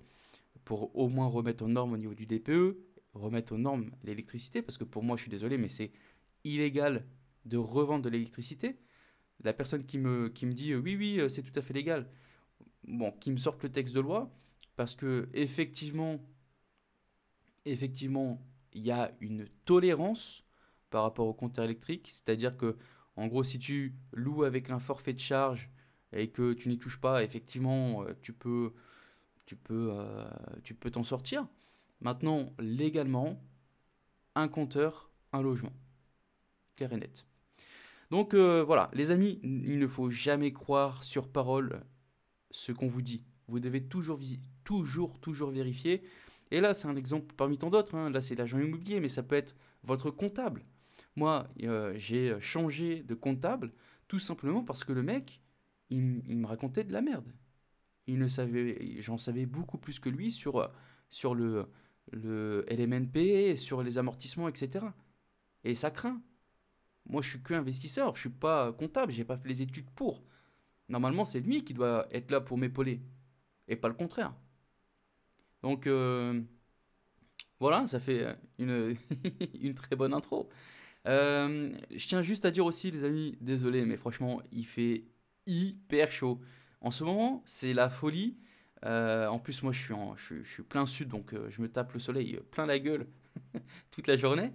pour 0.63 0.95
au 0.95 1.09
moins 1.09 1.27
remettre 1.27 1.63
aux 1.63 1.67
normes 1.67 1.93
au 1.93 1.97
niveau 1.97 2.13
du 2.13 2.25
DPE, 2.27 2.77
remettre 3.13 3.53
aux 3.53 3.57
normes 3.57 3.89
l'électricité, 4.03 4.61
parce 4.61 4.77
que 4.77 4.83
pour 4.83 5.03
moi, 5.03 5.17
je 5.17 5.23
suis 5.23 5.31
désolé, 5.31 5.57
mais 5.57 5.69
c'est 5.69 5.91
illégal 6.43 7.05
de 7.45 7.57
revendre 7.57 8.03
de 8.03 8.09
l'électricité. 8.09 8.77
La 9.43 9.53
personne 9.53 9.85
qui 9.85 9.97
me, 9.97 10.29
qui 10.29 10.45
dit 10.47 10.71
euh, 10.71 10.79
oui, 10.79 10.95
oui, 10.95 11.19
euh, 11.19 11.29
c'est 11.29 11.41
tout 11.41 11.57
à 11.57 11.61
fait 11.61 11.73
légal, 11.73 12.07
bon, 12.87 13.11
qui 13.13 13.31
me 13.31 13.37
sorte 13.37 13.63
le 13.63 13.71
texte 13.71 13.95
de 13.95 13.99
loi, 13.99 14.31
parce 14.75 14.95
que 14.95 15.27
effectivement, 15.33 16.19
effectivement, 17.65 18.45
il 18.73 18.83
y 18.85 18.91
a 18.91 19.11
une 19.21 19.47
tolérance 19.65 20.43
par 20.89 21.03
rapport 21.03 21.27
au 21.27 21.33
compteur 21.33 21.65
électrique, 21.65 22.07
c'est-à-dire 22.09 22.55
que 22.57 22.77
en 23.17 23.27
gros, 23.27 23.43
si 23.43 23.59
tu 23.59 23.95
loues 24.13 24.43
avec 24.43 24.69
un 24.69 24.79
forfait 24.79 25.13
de 25.13 25.19
charge 25.19 25.69
et 26.11 26.29
que 26.29 26.53
tu 26.53 26.69
n'y 26.69 26.77
touches 26.77 26.99
pas, 26.99 27.23
effectivement, 27.23 28.03
euh, 28.03 28.13
tu 28.21 28.33
peux 28.33 28.73
tu 29.45 29.55
peux 29.55 29.89
euh, 29.91 30.23
tu 30.63 30.73
peux 30.73 30.91
t'en 30.91 31.03
sortir. 31.03 31.47
Maintenant, 32.01 32.53
légalement, 32.59 33.41
un 34.35 34.47
compteur, 34.47 35.09
un 35.31 35.41
logement. 35.41 35.73
Clair 36.75 36.91
et 36.93 36.97
net. 36.97 37.25
Donc 38.11 38.33
euh, 38.33 38.63
voilà, 38.63 38.89
les 38.93 39.11
amis, 39.11 39.39
il 39.43 39.79
ne 39.79 39.87
faut 39.87 40.09
jamais 40.09 40.51
croire 40.51 41.03
sur 41.03 41.27
parole 41.29 41.83
ce 42.51 42.71
qu'on 42.71 42.87
vous 42.87 43.01
dit. 43.01 43.23
Vous 43.47 43.59
devez 43.59 43.83
toujours, 43.83 44.19
toujours, 44.63 45.19
toujours 45.19 45.51
vérifier. 45.51 46.03
Et 46.51 46.61
là, 46.61 46.73
c'est 46.73 46.87
un 46.87 46.95
exemple 46.95 47.33
parmi 47.35 47.57
tant 47.57 47.69
d'autres. 47.69 47.95
Hein. 47.95 48.09
Là, 48.09 48.21
c'est 48.21 48.35
l'agent 48.35 48.59
immobilier, 48.59 48.99
mais 48.99 49.09
ça 49.09 49.23
peut 49.23 49.35
être 49.35 49.55
votre 49.83 50.11
comptable. 50.11 50.65
Moi, 51.15 51.47
euh, 51.63 51.93
j'ai 51.97 52.39
changé 52.41 53.03
de 53.03 53.15
comptable 53.15 53.71
tout 54.07 54.19
simplement 54.19 54.63
parce 54.63 54.83
que 54.83 54.93
le 54.93 55.03
mec, 55.03 55.41
il, 55.89 56.01
me 56.01 56.47
racontait 56.47 56.83
de 56.83 56.93
la 56.93 57.01
merde. 57.01 57.31
Il 58.07 58.19
ne 58.19 58.27
savait, 58.27 59.01
j'en 59.01 59.17
savais 59.17 59.45
beaucoup 59.45 59.77
plus 59.77 59.99
que 59.99 60.09
lui 60.09 60.31
sur, 60.31 60.69
sur 61.09 61.35
le, 61.35 61.67
le 62.11 62.65
LMNP, 62.69 63.55
sur 63.55 63.83
les 63.83 63.97
amortissements, 63.97 64.47
etc. 64.47 64.85
Et 65.63 65.75
ça 65.75 65.91
craint. 65.91 66.21
Moi, 67.07 67.21
je 67.21 67.29
suis 67.29 67.41
que 67.41 67.53
investisseur, 67.53 68.15
je 68.15 68.21
suis 68.21 68.29
pas 68.29 68.73
comptable, 68.73 69.11
j'ai 69.11 69.25
pas 69.25 69.37
fait 69.37 69.47
les 69.47 69.61
études 69.61 69.89
pour. 69.91 70.23
Normalement, 70.89 71.25
c'est 71.25 71.39
lui 71.39 71.63
qui 71.63 71.73
doit 71.73 72.07
être 72.11 72.31
là 72.31 72.41
pour 72.41 72.57
m'épauler, 72.57 73.01
et 73.67 73.75
pas 73.75 73.87
le 73.87 73.93
contraire. 73.93 74.33
Donc, 75.63 75.87
euh, 75.87 76.41
voilà, 77.59 77.87
ça 77.87 77.99
fait 77.99 78.35
une, 78.59 78.95
une 79.61 79.75
très 79.75 79.95
bonne 79.95 80.13
intro. 80.13 80.49
Euh, 81.07 81.71
je 81.91 82.07
tiens 82.07 82.21
juste 82.21 82.45
à 82.45 82.51
dire 82.51 82.65
aussi, 82.65 82.91
les 82.91 83.03
amis, 83.03 83.37
désolé, 83.41 83.85
mais 83.85 83.97
franchement, 83.97 84.41
il 84.51 84.65
fait 84.65 85.05
hyper 85.45 86.11
chaud. 86.11 86.39
En 86.81 86.91
ce 86.91 87.03
moment, 87.03 87.43
c'est 87.45 87.73
la 87.73 87.89
folie. 87.89 88.37
Euh, 88.85 89.27
en 89.27 89.39
plus, 89.39 89.63
moi, 89.63 89.71
je 89.71 89.81
suis, 89.81 89.93
en, 89.93 90.15
plein 90.69 90.85
sud, 90.85 91.09
donc 91.09 91.33
euh, 91.33 91.49
je 91.49 91.61
me 91.61 91.67
tape 91.67 91.93
le 91.93 91.99
soleil 91.99 92.39
plein 92.51 92.65
la 92.65 92.79
gueule 92.79 93.07
toute 93.91 94.07
la 94.07 94.17
journée. 94.17 94.51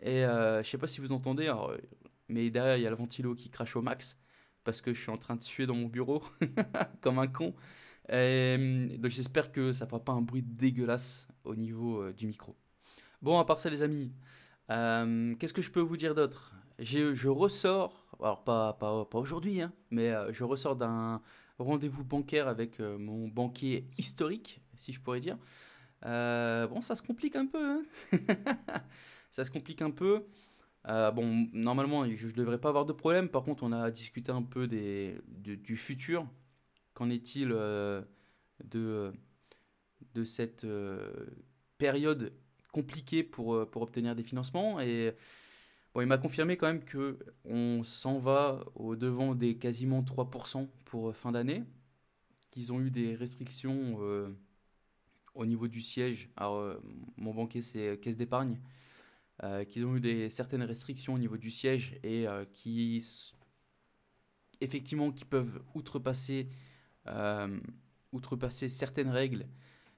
Et 0.00 0.22
je 0.22 0.62
sais 0.64 0.78
pas 0.78 0.88
si 0.88 1.00
vous 1.00 1.12
entendez, 1.12 1.52
mais 2.28 2.50
derrière, 2.50 2.76
il 2.76 2.82
y 2.82 2.86
a 2.86 2.90
le 2.90 2.96
ventilo 2.96 3.36
qui 3.36 3.50
crache 3.50 3.76
au 3.76 3.82
max 3.82 4.18
parce 4.64 4.80
que 4.80 4.92
je 4.92 5.00
suis 5.00 5.10
en 5.10 5.18
train 5.18 5.36
de 5.36 5.42
suer 5.42 5.66
dans 5.66 5.76
mon 5.76 5.86
bureau 5.86 6.24
comme 7.00 7.20
un 7.20 7.28
con. 7.28 7.54
donc 8.08 9.10
j'espère 9.10 9.52
que 9.52 9.72
ça 9.72 9.86
fera 9.86 10.04
pas 10.04 10.12
un 10.12 10.22
bruit 10.22 10.42
dégueulasse 10.42 11.28
au 11.44 11.54
niveau 11.54 12.10
du 12.12 12.26
micro. 12.26 12.56
Bon, 13.20 13.38
à 13.38 13.44
part 13.44 13.60
ça, 13.60 13.70
les 13.70 13.82
amis, 13.82 14.12
euh, 14.72 15.34
qu'est-ce 15.36 15.52
que 15.52 15.62
je 15.62 15.70
peux 15.70 15.80
vous 15.80 15.96
dire 15.96 16.14
d'autre? 16.14 16.54
Je 16.78 17.28
ressors, 17.28 18.06
alors 18.20 18.42
pas, 18.42 18.72
pas, 18.74 19.04
pas 19.04 19.18
aujourd'hui, 19.18 19.60
hein, 19.60 19.72
mais 19.90 20.10
euh, 20.10 20.32
je 20.32 20.44
ressors 20.44 20.76
d'un 20.76 21.20
rendez-vous 21.58 22.04
bancaire 22.04 22.48
avec 22.48 22.80
euh, 22.80 22.98
mon 22.98 23.28
banquier 23.28 23.86
historique, 23.98 24.62
si 24.76 24.92
je 24.92 25.00
pourrais 25.00 25.20
dire. 25.20 25.36
bon, 26.02 26.80
ça 26.80 26.96
se 26.96 27.02
complique 27.02 27.36
un 27.36 27.46
peu. 27.46 27.62
Hein 27.64 27.82
ça 29.30 29.44
se 29.44 29.50
complique 29.50 29.82
un 29.82 29.90
peu. 29.90 30.24
bon, 30.86 31.48
normalement, 31.52 32.04
je 32.08 32.26
ne 32.26 32.32
devrais 32.32 32.58
pas 32.58 32.70
avoir 32.70 32.86
de 32.86 32.92
problème. 32.92 33.28
Par 33.28 33.42
contre, 33.44 33.62
on 33.64 33.72
a 33.72 33.90
discuté 33.90 34.32
un 34.32 34.42
peu 34.42 34.66
des, 34.66 35.18
du 35.26 35.76
futur. 35.76 36.26
Qu'en 36.94 37.10
est-il 37.10 37.48
de, 37.50 39.12
de 40.14 40.24
cette 40.24 40.66
période 41.78 42.32
compliquée 42.72 43.22
pour, 43.22 43.68
pour 43.70 43.82
obtenir 43.82 44.16
des 44.16 44.22
financements 44.22 44.80
Et 44.80 45.14
Bon, 45.94 46.00
il 46.00 46.06
m'a 46.06 46.16
confirmé 46.16 46.56
quand 46.56 46.68
même 46.68 46.84
que 46.84 47.18
on 47.44 47.82
s'en 47.82 48.18
va 48.18 48.64
au 48.74 48.96
devant 48.96 49.34
des 49.34 49.58
quasiment 49.58 50.02
3% 50.02 50.66
pour 50.86 51.10
euh, 51.10 51.12
fin 51.12 51.32
d'année, 51.32 51.64
qu'ils 52.50 52.72
ont 52.72 52.80
eu 52.80 52.90
des 52.90 53.14
restrictions 53.14 53.98
euh, 54.00 54.30
au 55.34 55.44
niveau 55.44 55.68
du 55.68 55.82
siège. 55.82 56.30
Alors, 56.36 56.56
euh, 56.60 56.80
mon 57.18 57.34
banquier, 57.34 57.60
c'est 57.60 58.00
Caisse 58.00 58.16
d'épargne. 58.16 58.58
qu'ils 59.68 59.84
ont 59.86 59.96
eu 59.96 60.00
des, 60.00 60.30
certaines 60.30 60.62
restrictions 60.62 61.14
au 61.14 61.18
niveau 61.18 61.36
du 61.36 61.50
siège 61.50 61.98
et 62.04 62.26
qui, 62.52 63.04
effectivement, 64.60 65.10
qui 65.12 65.24
peuvent 65.24 65.62
outrepasser, 65.74 66.48
outrepasser 68.12 68.68
certaines 68.68 69.10
règles, 69.10 69.46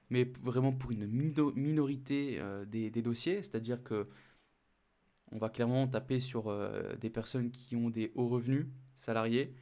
mais 0.09 0.31
vraiment 0.41 0.71
pour 0.71 0.91
une 0.91 1.07
minorité 1.07 2.39
des, 2.67 2.89
des, 2.89 3.01
dossiers. 3.01 3.37
C'est-à-dire 3.37 3.83
que 3.83 4.07
on 5.31 5.37
va 5.37 5.49
clairement 5.49 5.87
taper 5.87 6.19
sur 6.19 6.47
euh, 6.47 6.95
des 7.01 7.09
personnes 7.09 7.51
qui 7.51 7.75
ont 7.75 7.89
des 7.89 8.11
hauts 8.15 8.27
revenus 8.27 8.67
salariés. 8.95 9.53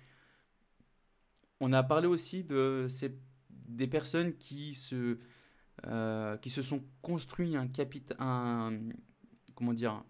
On 1.59 1.73
a 1.73 1.83
parlé 1.83 2.07
aussi 2.07 2.43
de 2.43 2.87
ces, 2.89 3.17
des 3.49 3.87
personnes 3.87 4.35
qui 4.37 4.73
se, 4.75 5.17
euh, 5.87 6.37
qui 6.37 6.49
se 6.49 6.61
sont 6.61 6.83
construits 7.01 7.55
un, 7.55 7.67
un, 8.19 8.79
comment 9.55 9.73
dire, 9.73 10.03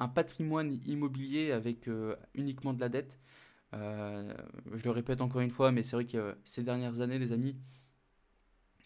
un 0.00 0.08
patrimoine 0.08 0.78
immobilier 0.86 1.52
avec 1.52 1.88
euh, 1.88 2.16
uniquement 2.34 2.72
de 2.72 2.80
la 2.80 2.88
dette. 2.88 3.18
je 3.72 4.84
le 4.84 4.90
répète 4.90 5.20
encore 5.20 5.40
une 5.40 5.50
fois, 5.50 5.72
mais 5.72 5.82
c'est 5.82 5.96
vrai 5.96 6.06
que 6.06 6.36
ces 6.44 6.64
dernières 6.64 7.00
années, 7.00 7.18
les 7.18 7.32
amis, 7.32 7.56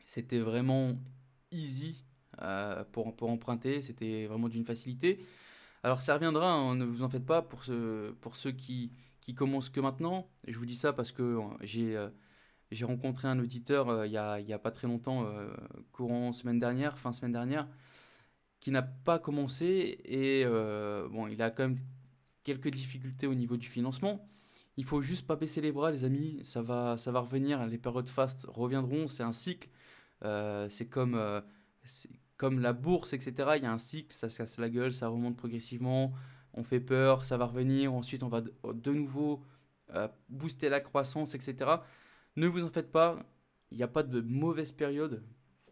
c'était 0.07 0.39
vraiment 0.39 0.97
easy 1.51 2.05
pour, 2.93 3.15
pour 3.15 3.31
emprunter, 3.31 3.83
c'était 3.83 4.27
vraiment 4.27 4.49
d'une 4.49 4.65
facilité. 4.65 5.25
Alors 5.83 6.01
ça 6.01 6.15
reviendra, 6.15 6.51
hein, 6.53 6.77
ne 6.77 6.85
vous 6.85 7.03
en 7.03 7.09
faites 7.09 7.27
pas 7.27 7.43
pour, 7.43 7.65
pour 8.21 8.37
ceux 8.37 8.53
qui, 8.53 8.93
qui 9.23 9.35
commencent 9.35 9.71
que 9.71 9.81
maintenant. 9.81 10.29
Je 10.47 10.59
vous 10.59 10.67
dis 10.67 10.77
ça 10.77 10.93
parce 10.93 11.13
que 11.13 11.23
euh, 11.23 11.41
j'ai 11.63 11.97
euh, 11.97 12.11
j'ai 12.71 12.85
rencontré 12.85 13.29
un 13.29 13.39
auditeur 13.39 13.89
euh, 13.89 14.07
il 14.07 14.11
n'y 14.11 14.17
a, 14.19 14.35
a, 14.35 14.59
pas 14.59 14.71
très 14.71 14.89
longtemps, 14.89 15.27
courant 15.93 16.33
semaine 16.33 16.59
dernière, 16.59 16.99
fin 16.99 17.13
semaine 17.13 17.33
dernière, 17.33 17.69
qui 18.61 18.71
n'a 18.71 18.83
pas 18.83 19.19
commencé 19.19 19.99
et 20.05 20.45
bon, 21.11 21.29
il 21.29 21.41
a 21.43 21.51
quand 21.51 21.65
même 21.65 21.79
quelques 22.45 22.71
difficultés 22.71 23.27
au 23.27 23.35
niveau 23.35 23.57
du 23.57 23.69
financement. 23.69 24.29
Il 24.79 24.85
faut 24.85 25.03
juste 25.03 25.27
pas 25.27 25.37
baisser 25.37 25.61
les 25.61 25.71
bras, 25.71 25.91
les 25.91 26.05
amis. 26.05 26.41
Ça 26.45 26.63
va, 26.63 26.97
ça 26.97 27.13
va 27.13 27.21
revenir. 27.21 27.67
Les 27.67 27.77
périodes 27.77 28.09
fast 28.09 28.47
reviendront. 28.49 29.07
C'est 29.07 29.23
un 29.23 29.33
cycle. 29.33 29.69
C'est 30.23 30.87
comme, 30.89 31.43
comme 32.43 32.59
la 32.59 32.73
bourse, 32.73 33.13
etc. 33.13 33.51
Il 33.57 33.63
y 33.63 33.67
a 33.67 33.73
un 33.73 33.79
cycle, 33.79 34.13
ça 34.13 34.29
se 34.29 34.39
casse 34.39 34.59
la 34.59 34.69
gueule, 34.69 34.93
ça 34.93 35.07
remonte 35.07 35.37
progressivement, 35.37 36.13
on 36.55 36.65
fait 36.65 36.81
peur, 36.81 37.25
ça 37.25 37.37
va 37.37 37.47
revenir, 37.47 37.93
ensuite 37.95 38.25
on 38.25 38.29
va 38.29 38.41
de, 38.41 38.93
nouveau 38.93 39.45
euh, 39.95 40.09
booster 40.29 40.69
la 40.69 40.81
croissance, 40.81 41.37
etc. 41.37 41.71
Ne 42.35 42.47
vous 42.47 42.65
en 42.65 42.71
faites 42.71 42.91
pas, 42.91 43.19
il 43.71 43.77
n'y 43.77 43.85
a 43.85 43.89
pas 43.89 44.03
de 44.03 44.21
mauvaise 44.21 44.73
période, 44.73 45.23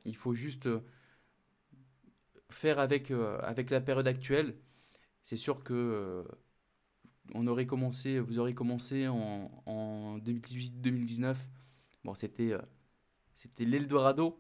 il 0.04 0.14
faut 0.14 0.34
juste 0.34 0.66
euh, 0.66 0.80
faire 2.50 2.78
avec, 2.78 3.10
euh, 3.10 3.38
avec 3.40 3.70
la 3.70 3.80
période 3.80 4.06
actuelle. 4.06 4.54
C'est 5.24 5.36
sûr 5.36 5.64
que 5.64 6.24
on 7.34 7.46
aurait 7.46 7.66
commencé, 7.66 8.20
vous 8.20 8.38
aurez 8.38 8.54
commencé 8.54 9.08
en, 9.08 9.50
en 9.66 10.18
2018-2019. 10.18 11.36
Bon, 12.04 12.14
c'était 12.14 12.54
c'était 13.40 13.64
l'Eldorado. 13.64 14.38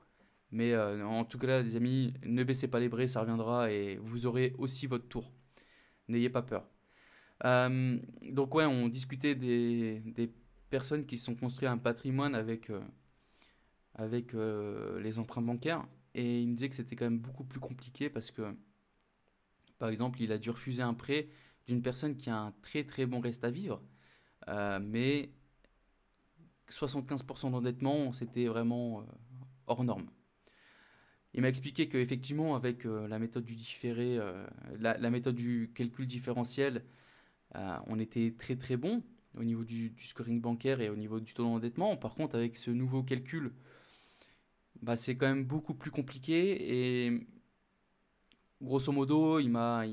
Mais 0.52 0.72
euh, 0.72 1.06
en 1.06 1.24
tout 1.24 1.38
cas, 1.38 1.62
les 1.62 1.76
amis, 1.76 2.12
ne 2.26 2.44
baissez 2.44 2.68
pas 2.68 2.80
les 2.80 2.88
bras, 2.88 3.06
ça 3.06 3.20
reviendra 3.20 3.70
et 3.70 3.96
vous 3.98 4.26
aurez 4.26 4.54
aussi 4.58 4.86
votre 4.86 5.08
tour. 5.08 5.32
N'ayez 6.08 6.28
pas 6.28 6.42
peur. 6.42 6.66
Euh, 7.44 7.98
donc 8.22 8.54
ouais, 8.54 8.64
on 8.66 8.88
discutait 8.88 9.34
des, 9.34 10.00
des, 10.00 10.30
personnes 10.68 11.06
qui 11.06 11.18
sont 11.18 11.34
construites 11.34 11.70
un 11.70 11.78
patrimoine 11.78 12.34
avec, 12.34 12.70
euh, 12.70 12.80
avec 13.94 14.34
les 14.34 15.18
emprunts 15.18 15.42
bancaires. 15.42 15.86
Et 16.14 16.42
il 16.42 16.48
me 16.48 16.54
disait 16.54 16.68
que 16.68 16.74
c'était 16.74 16.96
quand 16.96 17.06
même 17.06 17.20
beaucoup 17.20 17.44
plus 17.44 17.60
compliqué 17.60 18.10
parce 18.10 18.30
que, 18.30 18.54
par 19.78 19.88
exemple, 19.88 20.20
il 20.20 20.30
a 20.32 20.38
dû 20.38 20.50
refuser 20.50 20.82
un 20.82 20.94
prêt 20.94 21.28
d'une 21.66 21.82
personne 21.82 22.16
qui 22.16 22.30
a 22.30 22.36
un 22.36 22.52
très 22.62 22.84
très 22.84 23.06
bon 23.06 23.20
reste 23.20 23.44
à 23.44 23.50
vivre. 23.50 23.82
mais 24.80 25.30
75% 26.70 27.50
d'endettement, 27.50 28.12
c'était 28.12 28.46
vraiment 28.46 29.04
hors 29.66 29.84
norme. 29.84 30.08
Il 31.32 31.42
m'a 31.42 31.48
expliqué 31.48 31.88
qu'effectivement, 31.88 32.56
avec 32.56 32.86
euh, 32.86 33.06
la 33.06 33.18
méthode 33.18 33.44
du 33.44 33.54
différé, 33.54 34.18
euh, 34.18 34.46
la, 34.78 35.10
méthode 35.10 35.36
du 35.36 35.70
calcul 35.74 36.06
différentiel, 36.06 36.84
euh, 37.54 37.76
on 37.86 37.98
était 38.00 38.34
très 38.36 38.56
très 38.56 38.76
bon 38.76 39.02
au 39.36 39.44
niveau 39.44 39.64
du, 39.64 39.94
scoring 40.02 40.40
bancaire 40.40 40.80
et 40.80 40.88
au 40.88 40.96
niveau 40.96 41.20
du 41.20 41.32
taux 41.32 41.44
d'endettement. 41.44 41.96
Par 41.96 42.14
contre, 42.14 42.34
avec 42.34 42.56
ce 42.56 42.72
nouveau 42.72 43.04
calcul, 43.04 43.52
bah, 44.82 44.96
c'est 44.96 45.16
quand 45.16 45.28
même 45.28 45.44
beaucoup 45.44 45.74
plus 45.74 45.92
compliqué 45.92 47.06
et 47.06 47.26
grosso 48.60 48.90
modo, 48.92 49.38
il, 49.38 49.50
m'a 49.50 49.84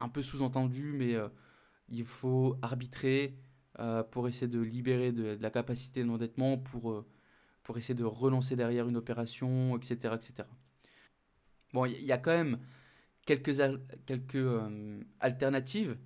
un 0.00 0.08
peu 0.10 0.22
sous-entendu, 0.22 0.92
mais 0.92 1.16
il 1.88 2.04
faut 2.04 2.58
arbitrer 2.60 3.34
pour 4.10 4.28
essayer 4.28 4.48
de 4.48 4.60
libérer 4.60 5.12
de, 5.12 5.36
la 5.40 5.50
capacité 5.50 6.04
d'endettement 6.04 6.58
pour 6.58 7.04
pour 7.64 7.78
essayer 7.78 7.94
de 7.94 8.04
relancer 8.04 8.54
derrière 8.54 8.88
une 8.88 8.96
opération, 8.96 9.76
etc. 9.76 10.14
etc. 10.14 10.48
Bon, 11.72 11.86
il 11.86 12.04
y, 12.04 12.12
a 12.12 12.18
quand 12.18 12.30
même 12.30 12.60
quelques, 13.26 13.60
quelques 14.06 14.36
euh, 14.36 15.00
alternatives. 15.18 15.96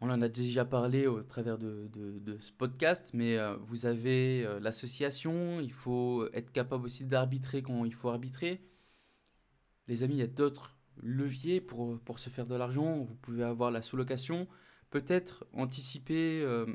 On 0.00 0.10
en 0.10 0.20
a 0.20 0.28
déjà 0.28 0.64
parlé 0.64 1.06
au 1.06 1.22
travers 1.22 1.58
de, 1.58 1.88
de, 1.92 2.38
ce 2.38 2.50
podcast, 2.50 3.10
mais 3.12 3.38
euh, 3.38 3.54
vous 3.56 3.86
avez 3.86 4.44
euh, 4.44 4.58
l'association, 4.58 5.60
il 5.60 5.72
faut 5.72 6.28
être 6.32 6.50
capable 6.50 6.86
aussi 6.86 7.04
d'arbitrer 7.04 7.62
quand 7.62 7.84
il 7.84 7.94
faut 7.94 8.08
arbitrer. 8.08 8.66
Les 9.86 10.02
amis, 10.02 10.14
il 10.14 10.20
y 10.20 10.22
a 10.22 10.26
d'autres 10.26 10.76
leviers 10.96 11.60
pour, 11.60 12.00
pour 12.00 12.18
se 12.18 12.30
faire 12.30 12.46
de 12.46 12.56
l'argent. 12.56 13.04
Vous 13.04 13.14
pouvez 13.14 13.44
avoir 13.44 13.70
la 13.70 13.82
sous-location, 13.82 14.48
peut-être 14.94 15.44
anticiper 15.54 16.40
euh, 16.40 16.66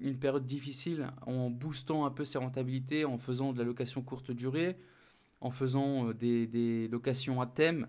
une 0.00 0.18
période 0.18 0.44
difficile 0.44 1.06
en 1.26 1.48
boostant 1.48 2.06
un 2.06 2.10
peu 2.10 2.24
ses 2.24 2.38
rentabilités, 2.38 3.04
en 3.04 3.18
faisant 3.18 3.52
de 3.52 3.58
la 3.58 3.64
location 3.64 4.02
courte 4.02 4.32
durée, 4.32 4.76
en 5.40 5.52
faisant 5.52 6.08
euh, 6.08 6.12
des, 6.12 6.88
locations 6.88 7.40
à 7.40 7.46
thème, 7.46 7.86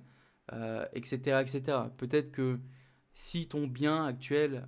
etc. 0.93 1.19
Euh, 1.29 1.41
etc. 1.41 1.61
Peut-être 1.97 2.31
que 2.31 2.59
si 3.15 3.47
ton 3.47 3.65
bien 3.65 4.05
actuel, 4.05 4.67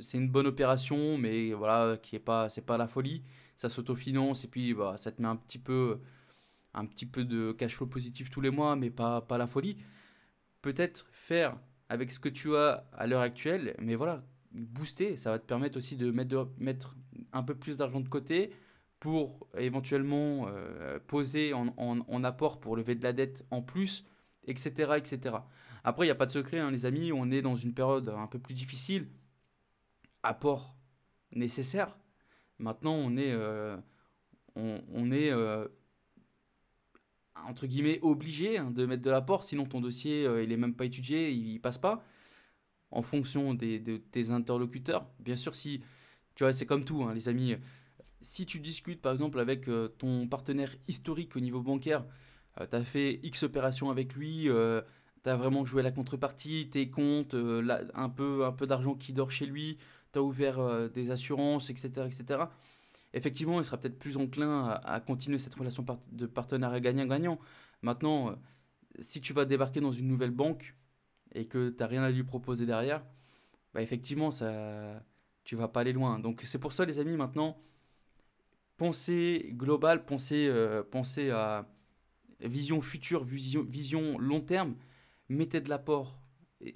c'est 0.00 0.18
une 0.18 0.30
bonne 0.30 0.46
opération, 0.46 1.18
mais 1.18 1.52
voilà, 1.52 1.96
qui 1.96 2.14
est 2.14 2.20
pas, 2.20 2.48
c'est 2.48 2.64
pas 2.64 2.78
la 2.78 2.86
folie, 2.86 3.24
ça 3.56 3.68
s'autofinance 3.68 4.44
et 4.44 4.48
puis 4.48 4.72
bah, 4.72 4.94
ça 4.98 5.10
te 5.10 5.20
met 5.20 5.26
un 5.26 5.36
petit 5.36 5.58
peu, 5.58 5.98
un 6.74 6.86
petit 6.86 7.06
peu 7.06 7.24
de 7.24 7.50
cash 7.50 7.74
flow 7.74 7.88
positif 7.88 8.30
tous 8.30 8.40
les 8.40 8.50
mois, 8.50 8.76
mais 8.76 8.90
pas, 8.90 9.20
pas 9.20 9.36
la 9.36 9.48
folie. 9.48 9.78
Peut-être 10.62 11.08
faire 11.10 11.58
avec 11.88 12.12
ce 12.12 12.18
que 12.18 12.28
tu 12.28 12.56
as 12.56 12.88
à 12.92 13.06
l'heure 13.06 13.20
actuelle, 13.20 13.76
mais 13.78 13.94
voilà, 13.94 14.24
booster, 14.52 15.16
ça 15.16 15.30
va 15.30 15.38
te 15.38 15.46
permettre 15.46 15.76
aussi 15.78 15.96
de 15.96 16.10
mettre, 16.10 16.50
mettre 16.58 16.96
un 17.32 17.42
peu 17.42 17.54
plus 17.54 17.76
d'argent 17.76 18.00
de 18.00 18.08
côté 18.08 18.52
pour 19.00 19.46
éventuellement 19.56 20.46
euh, 20.48 20.98
poser 21.06 21.52
en, 21.52 22.24
apport 22.24 22.60
pour 22.60 22.76
lever 22.76 22.94
de 22.94 23.02
la 23.02 23.12
dette 23.12 23.44
en 23.50 23.62
plus, 23.62 24.06
etc. 24.46 24.94
etc. 24.96 25.36
Après, 25.84 26.06
il 26.06 26.08
n'y 26.08 26.12
a 26.12 26.16
pas 26.16 26.26
de 26.26 26.32
secret, 26.32 26.58
hein, 26.58 26.70
les 26.70 26.86
amis, 26.86 27.12
on 27.12 27.30
est 27.30 27.42
dans 27.42 27.56
une 27.56 27.74
période 27.74 28.08
un 28.08 28.26
peu 28.26 28.38
plus 28.38 28.54
difficile. 28.54 29.08
Apport 30.22 30.76
nécessaire. 31.32 31.96
Maintenant, 32.58 32.94
on 32.94 33.16
est, 33.16 33.32
euh, 33.32 33.76
on, 34.56 35.12
est 35.12 35.30
euh, 35.30 35.68
entre 37.48 37.66
guillemets 37.66 37.98
obligé 38.02 38.58
hein, 38.58 38.70
de 38.70 38.86
mettre 38.86 39.02
de 39.02 39.10
l'apport, 39.10 39.44
sinon 39.44 39.64
ton 39.64 39.80
dossier 39.80 40.26
euh, 40.26 40.42
il 40.42 40.52
est 40.52 40.56
même 40.56 40.74
pas 40.74 40.84
étudié, 40.84 41.30
il, 41.30 41.60
passe 41.60 41.78
pas. 41.78 42.04
En 42.90 43.02
fonction 43.02 43.52
des, 43.54 43.80
de 43.80 43.96
tes 43.96 44.30
interlocuteurs. 44.30 45.06
Bien 45.18 45.36
sûr, 45.36 45.54
si 45.54 45.82
tu 46.34 46.44
vois, 46.44 46.52
c'est 46.52 46.66
comme 46.66 46.84
tout, 46.84 47.02
hein, 47.02 47.14
les 47.14 47.28
amis. 47.28 47.56
Si 48.20 48.46
tu 48.46 48.60
discutes 48.60 49.02
par 49.02 49.12
exemple 49.12 49.40
avec 49.40 49.68
euh, 49.68 49.88
ton 49.88 50.26
partenaire 50.28 50.74
historique 50.88 51.36
au 51.36 51.40
niveau 51.40 51.62
bancaire, 51.62 52.04
euh, 52.60 52.66
tu 52.70 52.76
as 52.76 52.84
fait 52.84 53.20
X 53.22 53.42
opérations 53.42 53.90
avec 53.90 54.14
lui, 54.14 54.48
tu 55.24 55.30
as 55.30 55.36
vraiment 55.36 55.64
joué 55.64 55.82
la 55.82 55.90
contrepartie, 55.90 56.68
tes 56.70 56.90
comptes, 56.90 57.34
un 57.34 58.08
peu, 58.08 58.44
un 58.44 58.52
peu 58.52 58.66
d'argent 58.66 58.94
qui 58.94 59.12
dort 59.12 59.30
chez 59.30 59.46
lui, 59.46 59.78
tu 60.12 60.18
as 60.18 60.22
ouvert 60.22 60.90
des 60.90 61.10
assurances, 61.10 61.70
etc. 61.70 62.06
etc 62.06 62.44
effectivement, 63.16 63.58
il 63.60 63.64
sera 63.64 63.78
peut-être 63.78 63.98
plus 63.98 64.16
enclin 64.18 64.68
à, 64.84 65.00
continuer 65.00 65.38
cette 65.38 65.54
relation 65.54 65.84
de 66.12 66.26
partenariat 66.26 66.80
gagnant-gagnant. 66.80 67.38
Maintenant, 67.82 68.30
euh, 68.30 68.34
si 68.98 69.20
tu 69.20 69.32
vas 69.32 69.44
débarquer 69.46 69.80
dans 69.80 69.92
une 69.92 70.06
nouvelle 70.06 70.30
banque 70.30 70.76
et 71.34 71.46
que 71.46 71.70
tu 71.70 71.76
n'as 71.80 71.86
rien 71.86 72.02
à 72.02 72.10
lui 72.10 72.24
proposer 72.24 72.66
derrière, 72.66 73.02
bah 73.74 73.82
effectivement, 73.82 74.30
ça, 74.30 75.02
tu 75.44 75.56
vas 75.56 75.68
pas 75.68 75.80
aller 75.80 75.94
loin. 75.94 76.18
Donc 76.18 76.42
c'est 76.44 76.58
pour 76.58 76.72
ça, 76.72 76.84
les 76.84 76.98
amis, 76.98 77.16
maintenant, 77.16 77.58
pensez 78.76 79.50
global, 79.52 80.04
pensez, 80.04 80.46
euh, 80.48 80.82
pensez 80.82 81.30
à 81.30 81.66
vision 82.40 82.82
future, 82.82 83.24
vision, 83.24 83.62
vision 83.62 84.18
long 84.18 84.42
terme, 84.42 84.76
mettez 85.30 85.62
de 85.62 85.70
l'apport. 85.70 86.20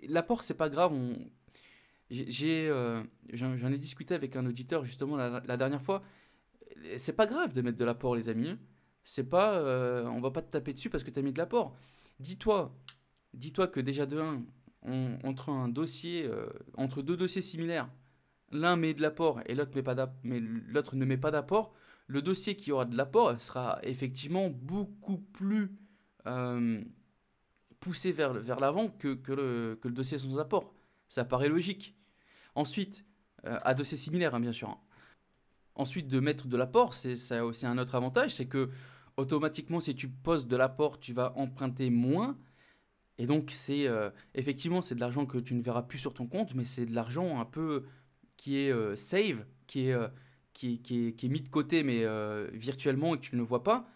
L'apport, 0.09 0.43
c'est 0.43 0.55
pas 0.55 0.71
grave. 0.71 0.93
J'ai, 2.11 2.67
euh, 2.69 3.03
j'en 3.33 3.73
ai 3.73 3.79
discuté 3.79 4.15
avec 4.15 4.37
un 4.37 4.47
auditeur 4.47 4.85
justement 4.87 5.17
la 5.17 5.57
dernière 5.59 5.83
fois. 5.83 6.03
C'est 6.99 7.15
pas 7.15 7.27
grave 7.27 7.53
de 7.53 7.63
mettre 7.63 7.79
de 7.79 7.85
l'apport, 7.85 8.17
les 8.17 8.29
amis. 8.29 8.57
C'est 9.05 9.29
pas, 9.29 9.59
euh, 9.59 10.05
on 10.07 10.21
va 10.21 10.31
pas 10.31 10.43
te 10.43 10.51
taper 10.51 10.73
dessus 10.73 10.91
parce 10.91 11.05
que 11.05 11.11
tu 11.11 11.23
mis 11.23 11.33
de 11.33 11.39
l'apport. 11.39 11.75
Dis-toi, 12.19 12.75
dis-toi 13.35 13.67
que 13.69 13.81
déjà 13.81 14.07
de 14.07 14.19
un, 14.19 14.45
entre 15.25 15.51
un 15.51 15.69
dossier, 15.69 16.27
euh, 16.27 16.49
entre 16.77 17.03
deux 17.03 17.17
dossiers 17.17 17.43
similaires, 17.43 17.91
l'un 18.53 18.77
met 18.77 18.95
de 18.95 19.03
l'apport 19.03 19.41
et 19.47 19.55
l'autre 19.55 19.73
mais 20.25 20.41
l'autre 20.41 20.97
ne 20.97 21.05
met 21.05 21.17
pas 21.17 21.31
d'apport. 21.31 21.73
Le 22.07 22.23
dossier 22.23 22.57
qui 22.57 22.73
aura 22.73 22.85
de 22.85 22.97
l'apport 22.97 23.41
sera 23.41 23.79
effectivement 23.83 24.51
beaucoup 24.51 25.19
plus 25.19 25.79
euh, 26.27 26.83
poussé 27.79 28.13
vers, 28.13 28.35
vers 28.35 28.61
l'avant 28.61 28.89
que, 28.89 29.15
que, 29.15 29.33
le, 29.33 29.79
que 29.81 29.89
le 29.89 29.95
dossier 29.95 30.19
sans 30.19 30.39
apport. 30.39 30.75
Ça 31.09 31.25
paraît 31.25 31.49
logique. 31.49 31.97
Ensuite, 32.55 33.05
à 33.45 33.75
dossier 33.75 33.97
similaire, 33.97 34.35
hein, 34.35 34.41
bien 34.41 34.53
sûr. 34.53 34.69
Hein. 34.69 34.79
Ensuite, 35.81 36.09
de 36.09 36.21
mettre 36.21 36.47
de 36.47 36.59
l'apport, 36.59 36.93
c'est 36.93 37.41
aussi 37.41 37.65
un 37.65 37.79
autre 37.79 37.95
avantage, 37.95 38.35
c'est 38.35 38.45
que 38.45 38.69
automatiquement, 39.17 39.81
si 39.81 39.95
tu 39.95 40.09
poses 40.09 40.47
de 40.47 40.55
l'apport, 40.55 41.01
tu 41.01 41.15
vas 41.15 41.33
emprunter 41.39 41.89
moins. 41.89 42.37
Et 43.17 43.27
donc, 43.27 43.51
c'est 43.51 43.89
euh, 43.89 44.11
effectivement, 44.35 44.83
c'est 44.83 44.95
de 44.95 45.01
l'argent 45.01 45.25
que 45.25 45.39
tu 45.39 45.55
ne 45.55 45.63
verras 45.63 45.85
plus 45.85 45.97
sur 45.97 46.13
ton 46.13 46.27
compte, 46.27 46.55
mais 46.55 46.67
c'est 46.67 46.85
de 46.85 46.95
l'argent 46.95 47.41
un 47.41 47.47
peu 47.47 47.87
qui 48.37 48.59
est 48.59 48.71
euh, 48.71 48.95
save, 48.95 49.47
qui 49.67 49.87
est, 49.89 49.95
euh, 49.95 50.09
qui, 50.53 50.83
qui, 50.83 51.15
qui, 51.15 51.27
est, 51.27 51.29
mis 51.31 51.41
de 51.41 51.49
côté, 51.49 51.83
mais 51.83 52.05
virtuellement 52.53 53.15
et 53.15 53.19
que 53.19 53.23
tu 53.25 53.35
ne 53.37 53.41
le 53.41 53.47
vois 53.47 53.63
pas. 53.63 53.89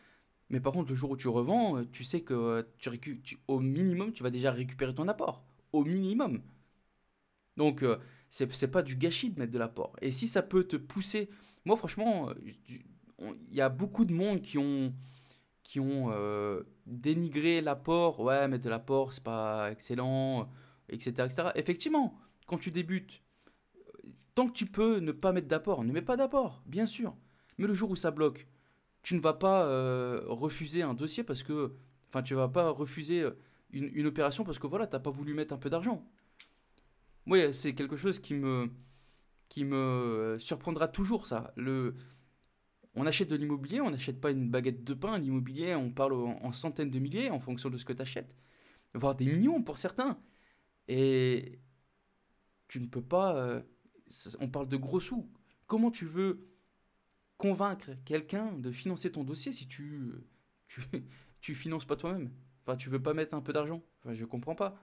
Mais 0.48 0.60
par 0.60 0.72
contre, 0.72 0.88
le 0.88 0.94
jour 0.94 1.10
où 1.10 1.18
tu 1.18 1.28
revends, 1.28 1.84
tu 1.92 2.02
sais 2.02 2.22
que 2.22 2.66
tu, 2.78 3.20
tu 3.20 3.38
au 3.46 3.60
minimum, 3.60 4.10
tu 4.12 4.22
vas 4.22 4.30
déjà 4.30 4.52
récupérer 4.52 4.94
ton 4.94 5.06
apport. 5.08 5.44
Au 5.74 5.84
minimum. 5.84 6.40
Donc, 7.58 7.84
c'est 8.34 8.68
pas 8.68 8.82
du 8.82 8.96
gâchis 8.96 9.30
de 9.30 9.38
mettre 9.38 9.52
de 9.52 9.58
l'apport. 9.58 9.94
Et 10.02 10.10
si 10.10 10.26
ça 10.26 10.42
peut 10.42 10.64
te 10.64 10.76
pousser 10.76 11.28
moi, 11.64 11.76
franchement, 11.76 12.30
il 13.18 13.54
y 13.54 13.60
a 13.60 13.68
beaucoup 13.68 14.04
de 14.04 14.12
monde 14.12 14.42
qui 14.42 14.58
ont, 14.58 14.92
qui 15.62 15.80
ont 15.80 16.10
euh, 16.12 16.62
dénigré 16.86 17.60
l'apport. 17.60 18.20
Ouais, 18.20 18.48
mettre 18.48 18.64
de 18.64 18.70
l'apport, 18.70 19.12
c'est 19.14 19.22
pas 19.24 19.70
excellent, 19.70 20.50
etc., 20.90 21.10
etc. 21.24 21.48
Effectivement, 21.54 22.14
quand 22.46 22.58
tu 22.58 22.70
débutes, 22.70 23.22
tant 24.34 24.46
que 24.46 24.52
tu 24.52 24.66
peux 24.66 24.98
ne 24.98 25.12
pas 25.12 25.32
mettre 25.32 25.48
d'apport, 25.48 25.84
ne 25.84 25.92
mets 25.92 26.02
pas 26.02 26.16
d'apport, 26.16 26.62
bien 26.66 26.86
sûr. 26.86 27.16
Mais 27.58 27.66
le 27.66 27.74
jour 27.74 27.90
où 27.90 27.96
ça 27.96 28.10
bloque, 28.10 28.46
tu 29.02 29.14
ne 29.14 29.20
vas 29.20 29.34
pas 29.34 29.64
euh, 29.66 30.22
refuser 30.26 30.82
un 30.82 30.94
dossier 30.94 31.24
parce 31.24 31.42
que. 31.42 31.74
Enfin, 32.08 32.22
tu 32.22 32.34
vas 32.34 32.48
pas 32.48 32.70
refuser 32.70 33.22
euh, 33.22 33.32
une, 33.72 33.90
une 33.92 34.06
opération 34.06 34.44
parce 34.44 34.58
que 34.58 34.66
voilà, 34.68 34.86
tu 34.86 34.94
n'as 34.94 35.00
pas 35.00 35.10
voulu 35.10 35.34
mettre 35.34 35.54
un 35.54 35.58
peu 35.58 35.70
d'argent. 35.70 36.06
Oui, 37.26 37.54
c'est 37.54 37.74
quelque 37.74 37.96
chose 37.96 38.18
qui 38.18 38.34
me 38.34 38.70
qui 39.48 39.64
me 39.64 40.36
surprendra 40.40 40.88
toujours 40.88 41.26
ça. 41.26 41.52
Le, 41.56 41.94
on 42.94 43.06
achète 43.06 43.28
de 43.28 43.36
l'immobilier, 43.36 43.80
on 43.80 43.90
n'achète 43.90 44.20
pas 44.20 44.30
une 44.30 44.50
baguette 44.50 44.84
de 44.84 44.94
pain. 44.94 45.18
L'immobilier, 45.18 45.74
on 45.74 45.90
parle 45.92 46.14
en, 46.14 46.52
centaines 46.52 46.90
de 46.90 46.98
milliers 46.98 47.30
en 47.30 47.40
fonction 47.40 47.70
de 47.70 47.76
ce 47.76 47.84
que 47.84 47.92
tu 47.92 48.02
achètes, 48.02 48.34
voire 48.94 49.14
des 49.14 49.26
millions 49.26 49.62
pour 49.62 49.78
certains. 49.78 50.18
Et 50.88 51.60
tu 52.68 52.80
ne 52.80 52.86
peux 52.86 53.02
pas. 53.02 53.36
Euh, 53.36 53.62
on 54.40 54.48
parle 54.48 54.68
de 54.68 54.76
gros 54.76 55.00
sous. 55.00 55.30
Comment 55.66 55.90
tu 55.90 56.04
veux 56.06 56.48
convaincre 57.38 57.90
quelqu'un 58.04 58.52
de 58.52 58.70
financer 58.70 59.10
ton 59.10 59.24
dossier 59.24 59.52
si 59.52 59.66
tu 59.66 60.12
tu, 60.68 60.82
tu 61.40 61.54
finances 61.54 61.84
pas 61.84 61.96
toi-même? 61.96 62.30
Enfin, 62.62 62.76
tu 62.76 62.88
veux 62.90 63.02
pas 63.02 63.14
mettre 63.14 63.34
un 63.34 63.40
peu 63.42 63.52
d'argent? 63.52 63.82
Enfin, 64.00 64.14
je 64.14 64.24
comprends 64.24 64.54
pas. 64.54 64.76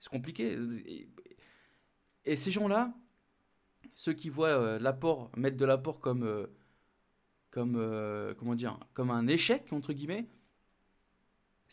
C'est 0.00 0.10
compliqué. 0.10 0.56
Et 2.24 2.36
ces 2.36 2.50
gens-là, 2.50 2.94
ceux 3.94 4.12
qui 4.12 4.28
voient 4.28 4.48
euh, 4.48 4.78
l'apport, 4.78 5.30
mettre 5.36 5.56
de 5.56 5.64
l'apport 5.64 6.00
comme, 6.00 6.22
euh, 6.22 6.46
comme, 7.50 7.74
euh, 7.76 8.34
comment 8.34 8.54
dire, 8.54 8.78
comme 8.94 9.10
un 9.10 9.26
échec, 9.26 9.72
entre 9.72 9.92
guillemets, 9.92 10.28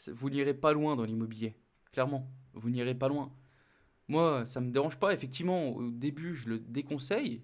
vous 0.08 0.30
n'irez 0.30 0.54
pas 0.54 0.74
loin 0.74 0.96
dans 0.96 1.06
l'immobilier. 1.06 1.56
Clairement, 1.92 2.30
vous 2.54 2.70
n'irez 2.70 2.96
pas 2.96 3.10
loin. 3.10 3.34
Moi, 4.08 4.46
ça 4.46 4.62
ne 4.62 4.68
me 4.68 4.72
dérange 4.72 4.98
pas. 4.98 5.14
Effectivement, 5.14 5.70
au 5.70 5.92
début, 5.92 6.36
je 6.36 6.50
le 6.50 6.60
déconseille. 6.60 7.44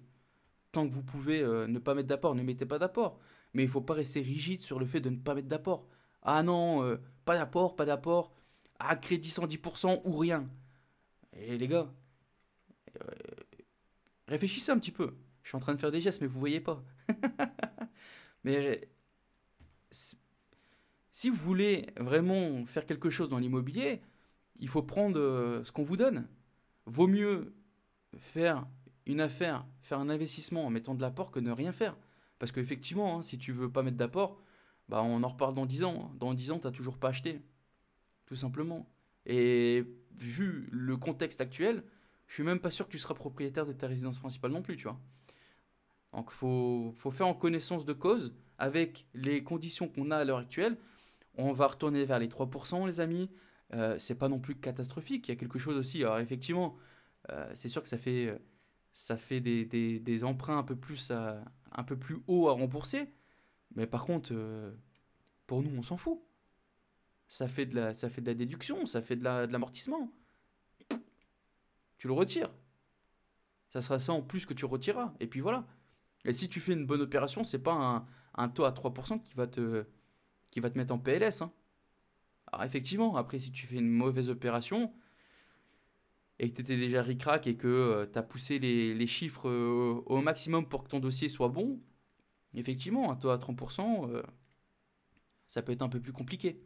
Tant 0.72 0.88
que 0.88 0.92
vous 0.92 1.02
pouvez 1.02 1.42
ne 1.42 1.78
pas 1.78 1.94
mettre 1.94 2.08
d'apport, 2.08 2.34
ne 2.34 2.42
mettez 2.42 2.66
pas 2.66 2.78
d'apport. 2.78 3.20
Mais 3.52 3.62
il 3.62 3.66
ne 3.66 3.70
faut 3.70 3.82
pas 3.82 3.94
rester 3.94 4.20
rigide 4.20 4.60
sur 4.60 4.78
le 4.78 4.86
fait 4.86 5.00
de 5.00 5.10
ne 5.10 5.16
pas 5.16 5.34
mettre 5.34 5.48
d'apport. 5.48 5.86
Ah 6.22 6.42
non, 6.42 6.98
pas 7.24 7.36
d'apport, 7.36 7.76
pas 7.76 7.84
d'apport. 7.84 8.32
Ah, 8.78 8.96
crédit 8.96 9.28
110% 9.28 10.00
ou 10.04 10.16
rien. 10.16 10.48
Et 11.34 11.58
les 11.58 11.68
gars, 11.68 11.92
Réfléchissez 14.28 14.72
un 14.72 14.78
petit 14.78 14.92
peu. 14.92 15.14
Je 15.42 15.50
suis 15.50 15.56
en 15.56 15.60
train 15.60 15.74
de 15.74 15.80
faire 15.80 15.90
des 15.90 16.00
gestes, 16.00 16.20
mais 16.20 16.26
vous 16.26 16.40
voyez 16.40 16.60
pas. 16.60 16.82
mais 18.44 18.88
si 19.90 21.30
vous 21.30 21.36
voulez 21.36 21.86
vraiment 21.98 22.66
faire 22.66 22.84
quelque 22.84 23.10
chose 23.10 23.28
dans 23.28 23.38
l'immobilier, 23.38 24.02
il 24.58 24.68
faut 24.68 24.82
prendre 24.82 25.18
euh, 25.18 25.64
ce 25.64 25.72
qu'on 25.72 25.82
vous 25.82 25.96
donne. 25.96 26.28
Vaut 26.86 27.06
mieux 27.06 27.54
faire 28.18 28.66
une 29.06 29.20
affaire, 29.20 29.66
faire 29.80 29.98
un 29.98 30.08
investissement 30.08 30.66
en 30.66 30.70
mettant 30.70 30.94
de 30.94 31.00
l'apport 31.00 31.30
que 31.30 31.40
ne 31.40 31.50
rien 31.50 31.72
faire. 31.72 31.96
Parce 32.38 32.52
qu'effectivement, 32.52 33.18
hein, 33.18 33.22
si 33.22 33.38
tu 33.38 33.52
veux 33.52 33.70
pas 33.70 33.82
mettre 33.82 33.96
d'apport, 33.96 34.42
bah 34.88 35.02
on 35.02 35.22
en 35.22 35.28
reparle 35.28 35.54
dans 35.54 35.66
10 35.66 35.84
ans. 35.84 36.12
Dans 36.18 36.34
10 36.34 36.50
ans, 36.50 36.58
tu 36.58 36.66
n'as 36.66 36.72
toujours 36.72 36.98
pas 36.98 37.08
acheté. 37.08 37.40
Tout 38.26 38.36
simplement. 38.36 38.88
Et 39.24 39.84
vu 40.16 40.68
le 40.70 40.96
contexte 40.96 41.40
actuel, 41.40 41.82
je 42.26 42.34
suis 42.34 42.42
même 42.42 42.60
pas 42.60 42.70
sûr 42.70 42.86
que 42.86 42.92
tu 42.92 42.98
seras 42.98 43.14
propriétaire 43.14 43.66
de 43.66 43.72
ta 43.72 43.86
résidence 43.86 44.18
principale 44.18 44.50
non 44.52 44.62
plus, 44.62 44.76
tu 44.76 44.84
vois. 44.84 44.98
Donc 46.12 46.30
faut, 46.30 46.92
faut 46.96 47.10
faire 47.10 47.26
en 47.26 47.34
connaissance 47.34 47.84
de 47.84 47.92
cause 47.92 48.34
avec 48.58 49.06
les 49.14 49.42
conditions 49.44 49.88
qu'on 49.88 50.10
a 50.10 50.16
à 50.16 50.24
l'heure 50.24 50.38
actuelle. 50.38 50.76
On 51.36 51.52
va 51.52 51.66
retourner 51.66 52.04
vers 52.04 52.18
les 52.18 52.28
3%, 52.28 52.86
les 52.86 53.00
amis. 53.00 53.30
Euh, 53.74 53.96
c'est 53.98 54.14
pas 54.14 54.28
non 54.28 54.38
plus 54.38 54.56
catastrophique. 54.56 55.28
Il 55.28 55.32
y 55.32 55.34
a 55.34 55.36
quelque 55.36 55.58
chose 55.58 55.76
aussi. 55.76 56.02
Alors 56.02 56.18
effectivement, 56.18 56.76
euh, 57.30 57.50
c'est 57.54 57.68
sûr 57.68 57.82
que 57.82 57.88
ça 57.88 57.98
fait, 57.98 58.40
ça 58.94 59.16
fait 59.16 59.40
des, 59.40 59.64
des, 60.00 60.24
emprunts 60.24 60.58
un 60.58 60.62
peu 60.62 60.76
plus, 60.76 61.10
à, 61.10 61.44
un 61.72 61.84
peu 61.84 61.98
plus 61.98 62.18
haut 62.26 62.48
à 62.48 62.52
rembourser. 62.52 63.12
Mais 63.74 63.86
par 63.86 64.04
contre, 64.04 64.30
euh, 64.32 64.72
pour 65.46 65.62
nous, 65.62 65.70
on 65.76 65.82
s'en 65.82 65.96
fout. 65.96 66.20
Ça 67.28 67.48
fait, 67.48 67.66
de 67.66 67.74
la, 67.74 67.94
ça 67.94 68.08
fait 68.08 68.20
de 68.20 68.28
la 68.28 68.34
déduction, 68.34 68.86
ça 68.86 69.02
fait 69.02 69.16
de 69.16 69.24
l'amortissement 69.24 70.12
tu 71.98 72.06
le 72.06 72.12
retires. 72.12 72.50
Ça 73.70 73.80
sera 73.80 73.98
ça 73.98 74.12
en 74.12 74.22
plus 74.22 74.46
que 74.46 74.54
tu 74.54 74.64
retireras. 74.64 75.12
Et 75.20 75.26
puis 75.26 75.40
voilà. 75.40 75.66
Et 76.24 76.32
si 76.32 76.48
tu 76.48 76.60
fais 76.60 76.72
une 76.72 76.86
bonne 76.86 77.02
opération, 77.02 77.44
c'est 77.44 77.62
pas 77.62 78.06
un, 78.34 78.48
taux 78.48 78.64
à 78.64 78.72
3% 78.72 79.22
qui 79.22 79.34
va 79.34 79.46
te, 79.46 79.86
qui 80.50 80.60
va 80.60 80.70
te 80.70 80.78
mettre 80.78 80.94
en 80.94 80.98
PLS. 80.98 81.42
Hein. 81.42 81.52
Alors 82.52 82.64
effectivement, 82.64 83.16
après 83.16 83.38
si 83.38 83.50
tu 83.52 83.66
fais 83.66 83.76
une 83.76 83.88
mauvaise 83.88 84.30
opération 84.30 84.92
et 86.38 86.50
que 86.50 86.56
tu 86.56 86.62
étais 86.62 86.76
déjà 86.76 87.02
ricrac 87.02 87.46
et 87.46 87.56
que 87.56 87.66
euh, 87.66 88.06
tu 88.10 88.18
as 88.18 88.22
poussé 88.22 88.58
les, 88.58 88.94
les 88.94 89.06
chiffres 89.06 89.48
euh, 89.48 90.02
au 90.06 90.20
maximum 90.20 90.68
pour 90.68 90.84
que 90.84 90.88
ton 90.90 91.00
dossier 91.00 91.28
soit 91.28 91.48
bon, 91.48 91.80
effectivement, 92.54 93.10
un 93.10 93.16
taux 93.16 93.30
à 93.30 93.38
30%, 93.38 94.10
euh, 94.10 94.22
ça 95.46 95.62
peut 95.62 95.72
être 95.72 95.82
un 95.82 95.88
peu 95.88 96.00
plus 96.00 96.12
compliqué. 96.12 96.60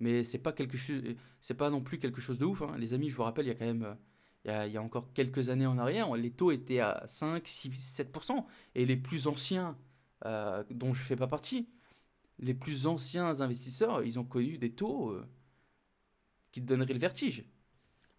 Mais 0.00 0.24
c'est 0.24 0.38
pas 0.38 0.52
quelque 0.52 0.78
chose, 0.78 1.02
c'est 1.40 1.54
pas 1.54 1.70
non 1.70 1.80
plus 1.82 1.98
quelque 1.98 2.20
chose 2.20 2.38
de 2.38 2.44
ouf. 2.44 2.62
Hein. 2.62 2.76
Les 2.78 2.94
amis, 2.94 3.08
je 3.08 3.16
vous 3.16 3.24
rappelle, 3.24 3.46
il 3.46 3.48
y 3.48 3.52
a 3.52 3.54
quand 3.54 3.66
même, 3.66 3.96
a, 4.46 4.66
il 4.66 4.72
y 4.72 4.76
a, 4.76 4.82
encore 4.82 5.12
quelques 5.12 5.48
années 5.48 5.66
en 5.66 5.78
arrière, 5.78 6.14
les 6.16 6.30
taux 6.30 6.52
étaient 6.52 6.80
à 6.80 7.04
5, 7.06 7.46
6, 7.46 7.70
7%. 7.70 8.44
Et 8.74 8.86
les 8.86 8.96
plus 8.96 9.26
anciens, 9.26 9.76
euh, 10.24 10.62
dont 10.70 10.94
je 10.94 11.02
fais 11.02 11.16
pas 11.16 11.26
partie, 11.26 11.68
les 12.38 12.54
plus 12.54 12.86
anciens 12.86 13.40
investisseurs, 13.40 14.02
ils 14.04 14.18
ont 14.18 14.24
connu 14.24 14.58
des 14.58 14.72
taux 14.72 15.10
euh, 15.10 15.26
qui 16.52 16.60
donneraient 16.60 16.94
le 16.94 17.00
vertige. 17.00 17.44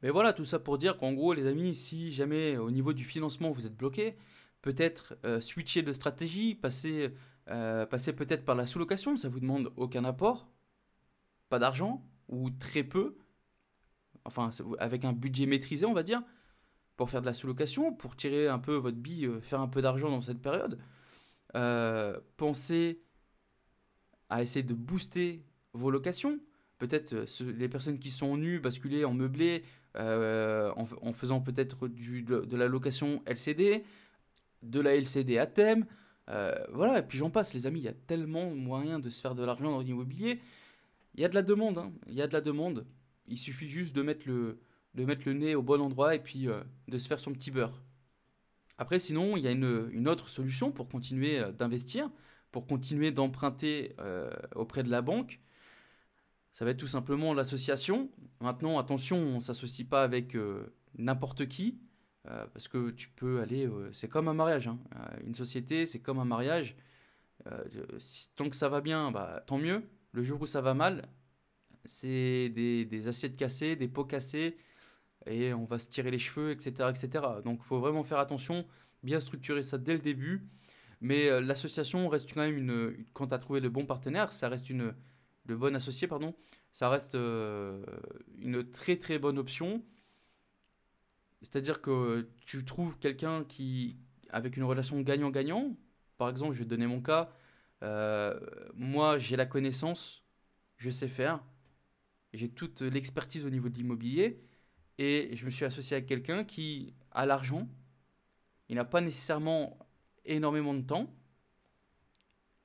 Mais 0.02 0.10
voilà, 0.10 0.34
tout 0.34 0.46
ça 0.46 0.60
pour 0.60 0.78
dire 0.78 0.98
qu'en 0.98 1.14
gros, 1.14 1.34
les 1.34 1.48
amis, 1.48 1.76
si 1.76 2.12
jamais 2.12 2.58
au 2.58 2.72
niveau 2.72 2.94
du 2.94 3.06
financement 3.06 3.52
vous 3.52 3.66
êtes 3.66 3.76
bloqué, 3.76 4.16
peut-être 4.62 5.18
euh, 5.26 5.42
switcher 5.42 5.82
de 5.82 5.94
stratégie, 5.94 6.56
passer, 6.56 7.10
passer 7.46 8.14
peut-être 8.14 8.46
par 8.46 8.56
la 8.56 8.66
sous-location, 8.66 9.18
ça 9.18 9.28
vous 9.28 9.40
demande 9.40 9.74
aucun 9.76 10.04
apport 10.06 10.48
pas 11.50 11.60
d'argent 11.60 12.06
ou 12.28 12.50
très 12.50 12.84
peu, 12.84 13.18
enfin 14.26 14.52
avec 14.78 15.04
un 15.04 15.14
budget 15.14 15.46
maîtrisé 15.46 15.86
on 15.86 15.94
va 15.94 16.04
dire, 16.04 16.22
pour 16.96 17.10
faire 17.10 17.22
de 17.22 17.26
la 17.26 17.34
sous-location, 17.34 17.94
pour 17.94 18.16
tirer 18.16 18.48
un 18.48 18.60
peu 18.60 18.76
votre 18.76 18.98
bille, 18.98 19.26
euh, 19.26 19.42
faire 19.42 19.62
un 19.62 19.68
peu 19.68 19.82
d'argent 19.82 20.10
dans 20.10 20.22
cette 20.22 20.42
période. 20.42 20.80
Euh, 21.56 22.20
pensez 22.38 23.02
à 24.30 24.42
essayer 24.44 24.64
de 24.64 24.74
booster 24.74 25.44
vos 25.74 25.90
locations. 25.90 26.40
Peut-être 26.78 27.26
les 27.42 27.68
personnes 27.68 28.00
qui 28.00 28.12
sont 28.12 28.38
nues 28.38 28.60
basculer 28.60 29.04
en 29.04 29.14
meublé 29.14 29.64
en, 29.96 31.14
faisant 31.14 31.42
peut-être 31.42 31.90
de, 31.90 32.46
de, 32.46 32.58
la 32.58 32.68
location 32.68 33.22
LCD, 33.26 33.84
de 34.62 34.80
la 34.80 34.96
LCD 34.96 35.38
à 35.38 35.46
thème. 35.46 35.86
voilà, 36.28 37.00
et 37.00 37.02
puis 37.02 37.18
j'en 37.18 37.32
passe, 37.32 37.54
les 37.54 37.66
amis. 37.66 37.80
Il 37.80 37.86
y 37.86 37.90
a 37.90 37.94
tellement 37.94 38.52
moyen 38.52 39.00
de 39.00 39.10
se 39.10 39.20
faire 39.20 39.36
de 39.36 39.44
l'argent 39.44 39.72
dans 39.72 39.80
l'immobilier. 39.80 40.40
Il 41.20 41.22
y 41.22 41.26
a 41.26 41.30
de 41.30 41.36
la 41.36 41.44
demande. 41.44 41.78
Hein. 41.78 41.92
Il 42.08 42.14
y 42.14 42.22
a 42.22 42.28
de 42.28 42.34
la 42.34 42.40
demande. 42.40 42.88
Il 43.28 43.38
suffit 43.38 43.68
juste 43.68 43.94
de 43.94 44.02
mettre 44.02 44.26
le, 44.26 44.62
de 44.96 45.04
mettre 45.04 45.24
le 45.26 45.34
nez 45.34 45.54
au 45.54 45.62
bon 45.62 45.82
endroit 45.82 46.16
et 46.16 46.20
puis 46.20 46.48
de 46.88 46.98
se 46.98 47.08
faire 47.10 47.20
son 47.20 47.34
petit 47.34 47.52
beurre. 47.52 47.84
Après, 48.78 49.00
sinon, 49.00 49.36
il 49.36 49.44
y 49.44 49.48
a 49.50 49.52
une, 49.52 50.08
autre 50.08 50.30
solution 50.30 50.72
pour 50.72 50.88
continuer 50.88 51.40
euh, 51.40 51.52
d'investir, 51.52 52.10
pour 52.52 52.66
continuer 52.66 53.12
d'emprunter 53.12 53.94
euh, 54.00 54.32
auprès 54.56 54.82
de 54.82 54.90
la 54.90 55.02
banque. 55.02 55.42
Ça 56.54 56.64
va 56.64 56.72
être 56.72 56.78
tout 56.78 56.88
simplement 56.88 57.34
l'association. 57.34 58.10
Maintenant, 58.40 58.80
attention, 58.80 59.18
on 59.18 59.36
ne 59.36 59.40
s'associe 59.42 59.86
pas 59.86 60.04
avec 60.04 60.34
euh, 60.36 60.74
n'importe 60.98 61.48
qui, 61.50 61.78
parce 62.24 62.68
que 62.68 62.92
tu 62.92 63.10
peux 63.10 63.42
aller... 63.42 63.68
c'est 63.92 64.08
comme 64.08 64.28
un 64.28 64.36
mariage. 64.36 64.68
Hein. 64.68 64.78
Une 65.26 65.34
société, 65.34 65.88
c'est 65.88 66.00
comme 66.00 66.20
un 66.20 66.26
mariage. 66.26 66.76
tant 68.36 68.50
que 68.50 68.56
ça 68.56 68.70
va 68.70 68.82
bien, 68.82 69.10
bah, 69.10 69.44
tant 69.48 69.58
mieux. 69.58 69.82
Le 70.12 70.24
jour 70.24 70.42
où 70.42 70.46
ça 70.46 70.62
va 70.62 70.74
mal, 70.74 71.08
c'est 71.86 72.50
des, 72.50 73.08
assiettes 73.08 73.36
cassées, 73.36 73.76
des 73.76 73.88
pots 73.88 74.06
cassés, 74.06 74.58
et 75.26 75.54
on 75.54 75.66
va 75.66 75.80
se 75.80 75.88
tirer 75.88 76.12
les 76.12 76.20
cheveux, 76.20 76.52
etc. 76.52 76.90
etc. 76.90 77.26
Donc 77.44 77.60
il 77.64 77.66
faut 77.66 77.80
vraiment 77.80 78.04
faire 78.04 78.20
attention, 78.20 78.66
bien 79.04 79.20
structurer 79.20 79.64
ça 79.64 79.78
dès 79.78 79.94
le 79.94 80.00
début. 80.00 80.48
Mais 81.02 81.30
euh, 81.30 81.42
l'association 81.42 82.08
reste 82.10 82.32
quand 82.34 82.42
même 82.42 82.58
une. 82.58 83.06
Quand 83.14 83.28
tu 83.28 83.34
as 83.34 83.38
trouvé 83.38 83.60
le 83.60 83.70
bon 83.70 83.86
partenaire, 83.86 84.34
ça 84.34 84.50
reste 84.50 84.70
une. 84.70 84.94
Le 85.46 85.58
bon 85.58 85.76
associé, 85.76 86.08
pardon, 86.08 86.36
ça 86.74 86.90
reste 86.90 87.16
euh, 87.16 87.84
une 88.40 88.70
très 88.70 88.98
très 88.98 89.18
bonne 89.18 89.40
option. 89.40 89.84
C'est-à-dire 91.42 91.82
que 91.82 92.30
tu 92.46 92.66
trouves 92.66 93.00
quelqu'un 93.00 93.46
qui. 93.46 93.98
avec 94.30 94.58
une 94.58 94.64
relation 94.64 95.00
gagnant-gagnant. 95.02 95.76
Par 96.18 96.30
exemple, 96.30 96.54
je 96.54 96.60
vais 96.60 96.66
te 96.66 96.70
donner 96.70 96.88
mon 96.88 97.02
cas. 97.02 97.32
Euh, 97.84 98.40
moi, 98.74 99.20
j'ai 99.20 99.36
la 99.36 99.46
connaissance, 99.46 100.24
je 100.78 100.90
sais 100.90 101.08
faire, 101.08 101.44
j'ai 102.34 102.50
toute 102.50 102.82
l'expertise 102.82 103.46
au 103.46 103.50
niveau 103.50 103.70
de 103.70 103.76
l'immobilier 103.76 104.42
et 104.98 105.36
je 105.36 105.46
me 105.46 105.50
suis 105.50 105.66
associé 105.66 105.96
avec 105.98 106.08
quelqu'un 106.08 106.44
qui 106.44 106.94
a 107.12 107.26
l'argent, 107.26 107.70
il 108.68 108.76
n'a 108.76 108.86
pas 108.86 109.02
nécessairement 109.02 109.80
énormément 110.26 110.74
de 110.74 110.82
temps, 110.82 111.14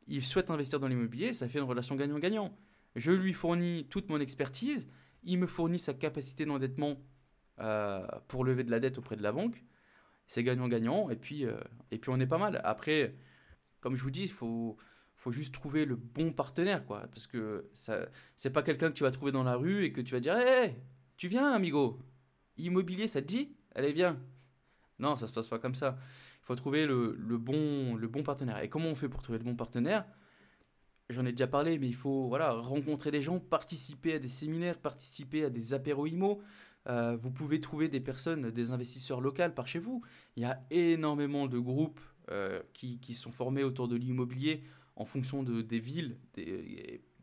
il 0.06 0.22
souhaite 0.22 0.50
investir 0.50 0.80
dans 0.80 0.88
l'immobilier, 0.88 1.32
ça 1.32 1.48
fait 1.48 1.58
une 1.58 1.64
relation 1.64 1.94
gagnant-gagnant. 1.94 2.56
Je 2.96 3.10
lui 3.10 3.32
fournis 3.32 3.86
toute 3.88 4.08
mon 4.08 4.20
expertise, 4.20 4.88
il 5.22 5.38
me 5.38 5.46
fournit 5.46 5.78
sa 5.78 5.94
capacité 5.94 6.44
d'endettement 6.44 7.00
euh, 7.60 8.06
pour 8.28 8.44
lever 8.44 8.64
de 8.64 8.70
la 8.70 8.80
dette 8.80 8.98
auprès 8.98 9.16
de 9.16 9.22
la 9.22 9.32
banque. 9.32 9.64
C'est 10.26 10.42
gagnant-gagnant, 10.42 11.10
et 11.10 11.18
euh, 11.44 11.60
et 11.90 11.98
puis 11.98 12.10
on 12.10 12.18
est 12.18 12.26
pas 12.26 12.38
mal. 12.38 12.60
Après, 12.64 13.14
comme 13.80 13.94
je 13.94 14.02
vous 14.02 14.10
dis, 14.10 14.22
il 14.22 14.30
faut, 14.30 14.76
faut 15.16 15.32
juste 15.32 15.54
trouver 15.54 15.84
le 15.84 15.96
bon 15.96 16.32
partenaire, 16.32 16.84
quoi. 16.84 17.06
Parce 17.12 17.26
que 17.26 17.70
ça, 17.74 18.06
c'est 18.36 18.50
pas 18.50 18.62
quelqu'un 18.62 18.88
que 18.88 18.94
tu 18.94 19.04
vas 19.04 19.10
trouver 19.10 19.32
dans 19.32 19.44
la 19.44 19.56
rue 19.56 19.84
et 19.84 19.92
que 19.92 20.00
tu 20.00 20.14
vas 20.14 20.20
dire 20.20 20.36
Hé, 20.36 20.74
tu 21.16 21.28
viens, 21.28 21.52
amigo 21.52 21.98
Immobilier, 22.56 23.08
ça 23.08 23.22
te 23.22 23.26
dit? 23.26 23.56
Allez, 23.74 23.92
viens. 23.92 24.18
Non, 24.98 25.16
ça 25.16 25.26
se 25.26 25.32
passe 25.32 25.48
pas 25.48 25.58
comme 25.58 25.74
ça. 25.74 25.98
Il 26.42 26.46
faut 26.46 26.54
trouver 26.54 26.86
le, 26.86 27.16
bon, 27.38 27.94
le 27.96 28.06
bon 28.06 28.22
partenaire. 28.22 28.62
Et 28.62 28.68
comment 28.68 28.88
on 28.88 28.94
fait 28.94 29.08
pour 29.08 29.22
trouver 29.22 29.38
le 29.38 29.44
bon 29.44 29.56
partenaire? 29.56 30.04
J'en 31.10 31.26
ai 31.26 31.32
déjà 31.32 31.46
parlé, 31.46 31.78
mais 31.78 31.88
il 31.88 31.94
faut 31.94 32.28
voilà, 32.28 32.52
rencontrer 32.52 33.10
des 33.10 33.20
gens, 33.20 33.38
participer 33.38 34.14
à 34.14 34.18
des 34.18 34.28
séminaires, 34.28 34.78
participer 34.78 35.44
à 35.44 35.50
des 35.50 35.74
apéros 35.74 36.06
IMO. 36.06 36.42
Euh, 36.86 37.16
vous 37.16 37.30
pouvez 37.30 37.60
trouver 37.60 37.88
des 37.88 38.00
personnes, 38.00 38.50
des 38.50 38.70
investisseurs 38.72 39.20
locaux 39.20 39.50
par 39.54 39.66
chez 39.66 39.78
vous. 39.78 40.02
Il 40.36 40.42
y 40.42 40.46
a 40.46 40.62
énormément 40.70 41.46
de 41.46 41.58
groupes 41.58 42.00
euh, 42.30 42.62
qui, 42.72 43.14
sont 43.14 43.32
formés 43.32 43.64
autour 43.64 43.88
de 43.88 43.96
l'immobilier 43.96 44.62
en 44.96 45.04
fonction 45.04 45.42
de, 45.42 45.62
des 45.62 45.80
villes. 45.80 46.18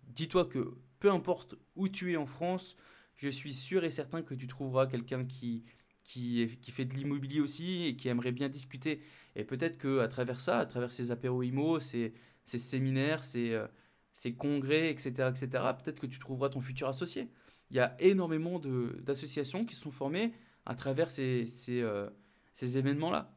Dis-toi 0.07 0.45
que 0.45 0.73
peu 0.99 1.11
importe 1.11 1.55
où 1.75 1.89
tu 1.89 2.13
es 2.13 2.17
en 2.17 2.25
France, 2.25 2.75
je 3.15 3.29
suis 3.29 3.53
sûr 3.53 3.83
et 3.83 3.91
certain 3.91 4.21
que 4.21 4.33
tu 4.33 4.47
trouveras 4.47 4.87
quelqu'un 4.87 5.25
qui, 5.25 5.63
qui, 6.03 6.71
fait 6.71 6.85
de 6.85 6.93
l'immobilier 6.93 7.39
aussi 7.39 7.85
et 7.85 7.95
qui 7.95 8.07
aimerait 8.09 8.31
bien 8.31 8.49
discuter. 8.49 9.01
Et 9.35 9.43
peut-être 9.43 9.77
qu'à 9.77 10.07
travers 10.07 10.41
ça, 10.41 10.59
à 10.59 10.65
travers 10.65 10.91
ces 10.91 11.11
apéros 11.11 11.43
IMO, 11.43 11.79
ces, 11.79 12.13
ces 12.45 12.57
séminaires, 12.57 13.23
ces, 13.23 13.53
euh, 13.53 13.67
ces 14.13 14.33
congrès, 14.33 14.91
etc., 14.91 15.29
etc., 15.29 15.47
peut-être 15.83 15.99
que 15.99 16.07
tu 16.07 16.19
trouveras 16.19 16.49
ton 16.49 16.61
futur 16.61 16.87
associé. 16.87 17.29
Il 17.69 17.77
y 17.77 17.79
a 17.79 17.95
énormément 17.99 18.59
d'associations 18.59 19.65
qui 19.65 19.75
sont 19.75 19.91
formées 19.91 20.33
à 20.65 20.75
travers 20.75 21.09
ces, 21.09 21.45
ces, 21.47 21.81
euh, 21.81 22.09
ces 22.53 22.77
événements-là. 22.77 23.33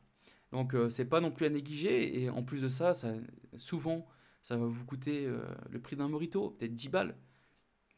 Donc, 0.50 0.74
euh, 0.74 0.90
c'est 0.90 1.04
pas 1.04 1.20
non 1.20 1.30
plus 1.30 1.46
à 1.46 1.50
négliger. 1.50 2.22
Et 2.22 2.30
en 2.30 2.42
plus 2.42 2.62
de 2.62 2.68
ça, 2.68 2.94
ça 2.94 3.14
souvent, 3.56 4.06
ça 4.44 4.56
va 4.56 4.66
vous 4.66 4.84
coûter 4.84 5.26
le 5.70 5.80
prix 5.80 5.96
d'un 5.96 6.08
morito, 6.08 6.50
peut-être 6.50 6.74
10 6.74 6.88
balles. 6.90 7.16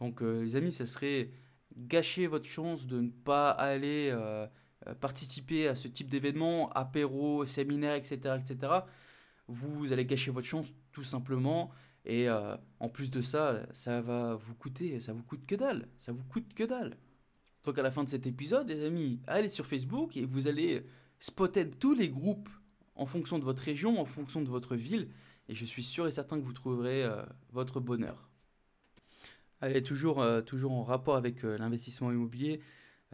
Donc, 0.01 0.23
les 0.23 0.57
amis, 0.57 0.73
ça 0.73 0.87
serait 0.87 1.31
gâcher 1.77 2.27
votre 2.27 2.47
chance 2.47 2.87
de 2.87 3.01
ne 3.01 3.11
pas 3.11 3.51
aller 3.51 4.09
euh, 4.11 4.47
euh, 4.87 4.95
participer 4.95 5.69
à 5.69 5.75
ce 5.75 5.89
type 5.89 6.09
d'événement, 6.09 6.71
apéro, 6.71 7.45
séminaire, 7.45 7.95
etc., 7.95 8.37
etc., 8.41 8.73
vous 9.49 9.93
allez 9.93 10.05
gâcher 10.05 10.33
votre 10.33 10.47
chance 10.47 10.67
tout 10.91 11.05
simplement. 11.05 11.71
Et 12.05 12.29
euh, 12.29 12.57
en 12.81 12.89
plus 12.89 13.11
de 13.11 13.21
ça, 13.21 13.63
ça 13.73 14.01
va 14.01 14.35
vous 14.35 14.55
coûter, 14.55 14.99
ça 15.01 15.13
vous 15.13 15.23
coûte 15.23 15.47
que 15.47 15.55
dalle, 15.55 15.89
ça 15.99 16.13
vous 16.13 16.25
coûte 16.25 16.53
que 16.55 16.65
dalle. 16.65 16.97
Donc 17.63 17.79
à 17.79 17.83
la 17.83 17.93
fin 17.93 18.03
de 18.03 18.09
cet 18.09 18.27
épisode, 18.27 18.69
les 18.69 18.85
amis, 18.85 19.21
allez 19.27 19.49
sur 19.49 19.67
Facebook 19.67 20.17
et 20.17 20.25
vous 20.25 20.49
allez 20.49 20.85
spotter 21.21 21.69
tous 21.69 21.95
les 21.95 22.09
groupes 22.09 22.49
en 22.97 23.07
fonction 23.07 23.39
de 23.39 23.45
votre 23.45 23.63
région, 23.63 24.01
en 24.01 24.05
fonction 24.05 24.43
de 24.43 24.49
votre 24.49 24.75
ville. 24.75 25.09
Et 25.49 25.55
je 25.55 25.65
suis 25.65 25.85
sûr 25.85 26.07
et 26.07 26.11
certain 26.11 26.39
que 26.41 26.45
vous 26.45 26.53
trouverez 26.53 27.09
votre 27.53 27.81
bonheur. 27.81 28.29
Allez, 29.63 29.83
toujours, 29.83 30.21
euh, 30.21 30.43
toujours 30.43 30.73
en 30.73 30.83
rapport 30.83 31.17
avec 31.17 31.43
euh, 31.43 31.57
l'investissement 31.57 32.13
immobilier, 32.13 32.61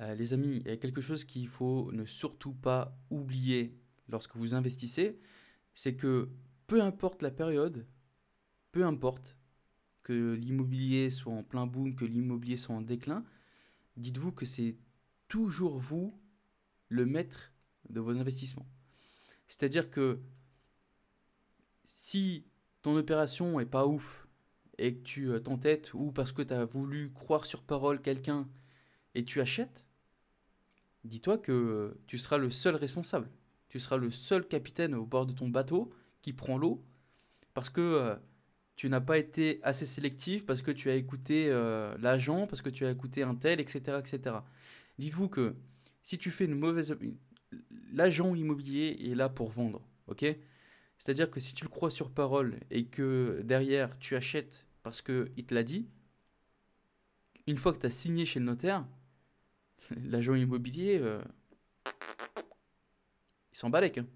euh, 0.01 0.15
les 0.17 0.33
amis, 0.33 0.61
il 0.65 0.67
y 0.67 0.71
a 0.71 0.77
quelque 0.77 1.01
chose 1.01 1.25
qu'il 1.25 1.47
faut 1.47 1.93
ne 1.93 2.05
surtout 2.05 2.53
pas 2.53 2.99
oublier 3.11 3.79
lorsque 4.09 4.35
vous 4.35 4.55
investissez, 4.55 5.21
c'est 5.75 5.95
que 5.95 6.31
peu 6.67 6.83
importe 6.83 7.23
la 7.23 7.31
période, 7.31 7.87
peu 8.73 8.85
importe 8.85 9.37
que 10.03 10.35
l'immobilier 10.35 11.11
soit 11.11 11.33
en 11.33 11.45
plein 11.45 11.67
boom, 11.67 11.95
que 11.95 12.05
l'immobilier 12.05 12.57
soit 12.57 12.75
en 12.75 12.81
déclin, 12.81 13.25
dites-vous 13.97 14.33
que 14.33 14.45
c'est 14.45 14.77
toujours 15.29 15.79
vous 15.79 16.21
le 16.89 17.07
maître 17.07 17.53
de 17.89 18.01
vos 18.01 18.19
investissements. 18.19 18.67
C'est-à-dire 19.47 19.91
que 19.91 20.21
si 21.95 22.45
ton 22.83 22.97
opération 22.97 23.61
est 23.61 23.67
pas 23.67 23.87
ouf, 23.87 24.27
et 24.79 24.95
que 24.95 25.03
tu 25.03 25.31
euh, 25.31 25.39
t'entêtes 25.39 25.95
ou 25.95 26.13
parce 26.13 26.33
que 26.33 26.43
tu 26.43 26.55
as 26.55 26.65
voulu 26.65 27.13
croire 27.13 27.45
sur 27.45 27.63
parole 27.63 28.01
quelqu'un 28.01 28.49
et 29.15 29.25
tu 29.25 29.41
achètes, 29.41 29.85
dis-toi 31.05 31.39
que 31.39 31.97
tu 32.07 32.19
seras 32.19 32.39
le 32.39 32.51
seul 32.51 32.75
responsable. 32.75 33.31
Tu 33.69 33.79
seras 33.79 33.97
le 33.97 34.11
seul 34.11 34.47
capitaine 34.47 34.95
au 34.95 35.07
bord 35.07 35.27
de 35.27 35.33
ton 35.33 35.49
bateau 35.49 35.93
qui 36.23 36.33
prend 36.33 36.59
l'eau 36.59 36.83
parce 37.55 37.71
que 37.71 37.81
euh, 37.81 38.17
tu 38.77 38.89
n'as 38.89 39.01
pas 39.01 39.19
été 39.19 39.61
assez 39.63 39.87
sélectif, 39.87 40.47
parce 40.47 40.63
que 40.63 40.71
tu 40.71 40.91
as 40.91 40.95
écouté 40.95 41.47
euh, 41.49 41.95
l'agent, 41.99 42.47
parce 42.47 42.63
que 42.63 42.71
tu 42.71 42.87
as 42.87 42.91
écouté 42.91 43.23
un 43.23 43.35
tel, 43.35 43.61
etc. 43.61 43.99
etc. 44.01 44.37
Dites-vous 44.99 45.29
que 45.29 45.55
si 46.03 46.19
tu 46.19 46.31
fais 46.31 46.47
une 46.47 46.59
mauvaise... 46.59 46.97
L'agent 47.93 48.35
immobilier 48.35 48.97
est 49.11 49.15
là 49.15 49.29
pour 49.29 49.51
vendre, 49.51 49.83
ok? 50.07 50.25
C'est-à-dire 51.03 51.33
que 51.33 51.41
si 51.41 51.53
tu 51.53 51.65
le 51.65 51.69
crois 51.69 51.91
sur 51.91 52.13
parole 52.13 52.61
et 52.71 52.85
que 52.85 53.41
derrière 53.43 53.99
tu 53.99 54.15
achètes 54.15 54.69
parce 54.85 55.03
qu'il 55.03 55.45
te 55.45 55.53
l'a 55.53 55.65
dit, 55.65 55.89
une 57.49 57.57
fois 57.57 57.73
que 57.73 57.79
tu 57.79 57.87
as 57.87 57.91
signé 57.91 58.25
chez 58.25 58.39
le 58.39 58.45
notaire, 58.45 58.87
l'agent 60.05 60.37
immobilier, 60.37 61.01
euh, 61.03 61.21
il 63.53 63.59
s'en 63.59 63.69
balèque. 63.69 63.99
Hein. 63.99 64.07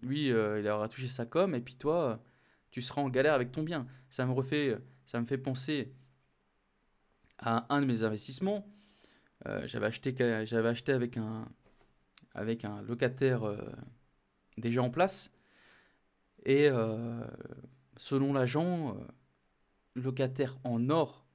Lui, 0.00 0.32
euh, 0.32 0.60
il 0.60 0.66
aura 0.66 0.88
touché 0.88 1.08
sa 1.08 1.26
com 1.26 1.54
et 1.54 1.60
puis 1.60 1.76
toi, 1.76 2.24
tu 2.70 2.80
seras 2.80 3.02
en 3.02 3.10
galère 3.10 3.34
avec 3.34 3.52
ton 3.52 3.62
bien. 3.62 3.86
Ça 4.08 4.24
me 4.24 4.32
refait, 4.32 4.78
ça 5.04 5.20
me 5.20 5.26
fait 5.26 5.36
penser 5.36 5.92
à 7.36 7.66
un 7.68 7.82
de 7.82 7.86
mes 7.86 8.02
investissements. 8.02 8.66
Euh, 9.44 9.66
j'avais 9.66 9.88
acheté, 9.88 10.14
avec 12.32 12.64
un 12.64 12.82
locataire 12.82 13.42
déjà 14.56 14.82
en 14.82 14.88
place 14.88 15.33
et 16.44 16.68
euh, 16.68 17.24
selon 17.96 18.32
l'agent, 18.32 18.96
euh, 18.96 19.04
locataire 19.94 20.58
en 20.64 20.90
or, 20.90 21.26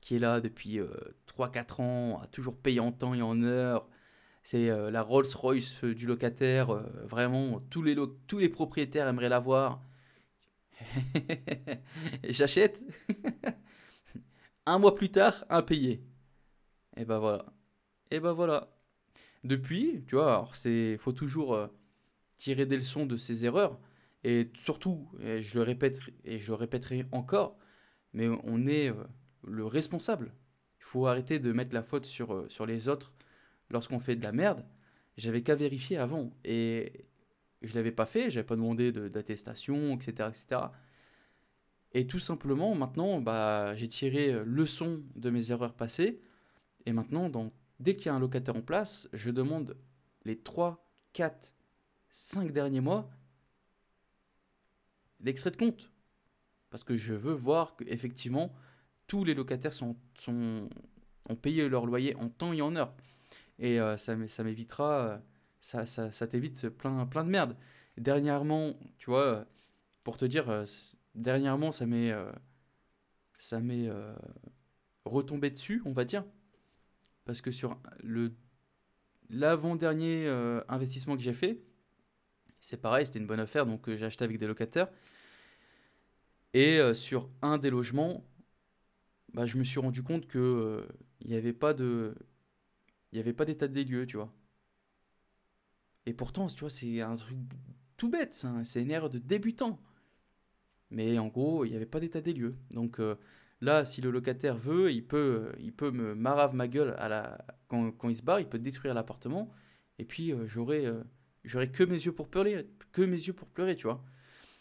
qui 0.00 0.16
est 0.16 0.18
là 0.18 0.40
depuis 0.40 0.80
3-4 1.26 1.80
euh, 1.80 1.82
ans, 1.82 2.20
a 2.22 2.26
toujours 2.28 2.56
payé 2.56 2.80
en 2.80 2.92
temps 2.92 3.14
et 3.14 3.22
en 3.22 3.42
heure, 3.42 3.88
c'est 4.42 4.68
la 4.90 5.02
Rolls-Royce 5.02 5.84
du 5.84 6.06
locataire, 6.06 6.72
vraiment, 7.04 7.60
tous 7.68 7.82
les, 7.82 7.94
tous 8.26 8.38
les 8.38 8.48
propriétaires 8.48 9.06
aimeraient 9.06 9.28
l'avoir. 9.28 9.82
J'achète. 12.24 12.82
un 14.66 14.78
mois 14.78 14.94
plus 14.94 15.10
tard, 15.10 15.44
impayé. 15.50 16.02
Et 16.96 17.04
ben 17.04 17.18
voilà. 17.18 17.44
Et 18.10 18.20
ben 18.20 18.32
voilà. 18.32 18.74
Depuis, 19.44 20.02
tu 20.06 20.14
vois, 20.14 20.28
alors 20.36 20.54
c'est, 20.54 20.96
faut 20.96 21.12
toujours 21.12 21.68
tirer 22.38 22.64
des 22.64 22.76
leçons 22.76 23.04
de 23.04 23.18
ses 23.18 23.44
erreurs. 23.44 23.78
Et 24.24 24.50
surtout, 24.54 25.08
je 25.20 25.58
le 25.58 25.62
répète 25.62 25.98
et 26.24 26.38
je 26.38 26.48
le 26.48 26.54
répéterai 26.54 27.06
encore, 27.12 27.58
mais 28.12 28.28
on 28.44 28.66
est 28.66 28.90
euh, 28.90 29.04
le 29.44 29.64
responsable. 29.64 30.34
Il 30.80 30.84
faut 30.84 31.06
arrêter 31.06 31.38
de 31.38 31.52
mettre 31.52 31.74
la 31.74 31.82
faute 31.82 32.06
sur, 32.06 32.32
euh, 32.34 32.48
sur 32.48 32.66
les 32.66 32.88
autres 32.88 33.12
lorsqu'on 33.70 34.00
fait 34.00 34.16
de 34.16 34.24
la 34.24 34.32
merde. 34.32 34.64
J'avais 35.16 35.42
qu'à 35.42 35.54
vérifier 35.54 35.98
avant. 35.98 36.32
Et 36.44 37.06
je 37.62 37.74
l'avais 37.74 37.92
pas 37.92 38.06
fait, 38.06 38.30
j'avais 38.30 38.46
pas 38.46 38.56
demandé 38.56 38.92
d'attestation, 38.92 39.94
etc., 39.94 40.30
etc. 40.30 40.60
Et 41.92 42.06
tout 42.06 42.18
simplement, 42.18 42.74
maintenant, 42.74 43.20
bah, 43.20 43.74
j'ai 43.76 43.88
tiré 43.88 44.32
euh, 44.32 44.44
leçon 44.44 45.02
de 45.16 45.30
mes 45.30 45.50
erreurs 45.50 45.74
passées. 45.74 46.20
Et 46.86 46.92
maintenant, 46.92 47.30
dès 47.80 47.96
qu'il 47.96 48.06
y 48.06 48.08
a 48.08 48.14
un 48.14 48.20
locataire 48.20 48.56
en 48.56 48.62
place, 48.62 49.08
je 49.12 49.30
demande 49.30 49.76
les 50.24 50.38
3, 50.38 50.86
4, 51.12 51.54
5 52.10 52.52
derniers 52.52 52.80
mois 52.80 53.10
l'extrait 55.20 55.50
de 55.50 55.56
compte. 55.56 55.90
Parce 56.70 56.84
que 56.84 56.96
je 56.96 57.14
veux 57.14 57.32
voir 57.32 57.76
qu'effectivement, 57.76 58.52
tous 59.06 59.24
les 59.24 59.34
locataires 59.34 59.72
sont, 59.72 59.96
ont 60.28 61.36
payé 61.36 61.68
leur 61.68 61.86
loyer 61.86 62.14
en 62.16 62.28
temps 62.28 62.52
et 62.52 62.62
en 62.62 62.76
heure. 62.76 62.94
Et 63.58 63.80
euh, 63.80 63.96
ça, 63.96 64.16
m'évitera, 64.16 65.06
euh, 65.06 65.18
ça, 65.60 65.86
ça, 65.86 66.26
t'évite 66.26 66.68
plein, 66.68 67.06
plein 67.06 67.24
de 67.24 67.30
merde. 67.30 67.56
Dernièrement, 67.96 68.78
tu 68.98 69.10
vois, 69.10 69.46
pour 70.04 70.16
te 70.16 70.24
dire, 70.24 70.48
euh, 70.48 70.64
dernièrement, 71.14 71.72
ça 71.72 71.86
m'est 71.86 72.12
ça 73.38 73.60
retombé 75.04 75.50
dessus, 75.50 75.82
on 75.84 75.92
va 75.92 76.04
dire. 76.04 76.24
Parce 77.24 77.40
que 77.40 77.50
sur 77.50 77.78
l'avant-dernier 79.28 80.28
investissement 80.68 81.16
que 81.16 81.22
j'ai 81.22 81.34
fait, 81.34 81.62
c'est 82.60 82.80
pareil, 82.80 83.06
c'était 83.06 83.18
une 83.18 83.26
bonne 83.26 83.40
affaire, 83.40 83.66
donc 83.66 83.88
j'ai 83.88 84.04
acheté 84.04 84.24
avec 84.24 84.38
des 84.38 84.46
locataires. 84.46 84.88
Et 86.54 86.80
sur 86.94 87.28
un 87.42 87.58
des 87.58 87.70
logements, 87.70 88.24
bah, 89.34 89.46
je 89.46 89.58
me 89.58 89.64
suis 89.64 89.78
rendu 89.80 90.02
compte 90.02 90.26
que 90.26 90.86
il 91.20 91.30
n'y 91.30 91.36
avait 91.36 91.52
pas 91.52 91.74
de 91.74 92.14
il 93.12 93.16
n'y 93.16 93.20
avait 93.20 93.32
pas 93.32 93.44
d'état 93.44 93.68
des 93.68 93.84
lieux, 93.84 94.06
tu 94.06 94.16
vois. 94.16 94.32
Et 96.06 96.14
pourtant, 96.14 96.46
tu 96.46 96.60
vois, 96.60 96.70
c'est 96.70 97.00
un 97.00 97.16
truc 97.16 97.36
tout 97.96 98.08
bête, 98.08 98.34
c'est 98.64 98.82
une 98.82 98.90
erreur 98.90 99.10
de 99.10 99.18
débutant. 99.18 99.78
Mais 100.90 101.18
en 101.18 101.28
gros, 101.28 101.64
il 101.64 101.70
n'y 101.70 101.76
avait 101.76 101.86
pas 101.86 102.00
d'état 102.00 102.20
des 102.20 102.32
lieux. 102.32 102.56
Donc 102.70 103.00
euh, 103.00 103.16
là, 103.60 103.84
si 103.84 104.00
le 104.00 104.10
locataire 104.10 104.56
veut, 104.56 104.92
il 104.92 105.06
peut, 105.06 105.52
il 105.58 105.72
peut 105.72 105.90
me 105.90 106.14
marave 106.14 106.54
ma 106.54 106.68
gueule 106.68 106.94
à 106.98 107.08
la, 107.08 107.44
quand, 107.68 107.92
il 108.04 108.16
se 108.16 108.22
barre, 108.22 108.40
il 108.40 108.48
peut 108.48 108.58
détruire 108.58 108.94
l'appartement. 108.94 109.52
Et 109.98 110.04
puis, 110.04 110.32
euh, 110.32 110.46
j'aurai 110.46 110.86
euh, 110.86 111.02
j'aurai 111.44 111.70
que 111.70 111.84
mes 111.84 111.96
yeux 111.96 112.12
pour 112.12 112.28
pleurer, 112.28 112.66
que 112.92 113.02
mes 113.02 113.16
yeux 113.16 113.32
pour 113.32 113.48
pleurer, 113.48 113.76
tu 113.76 113.86
vois. 113.86 114.04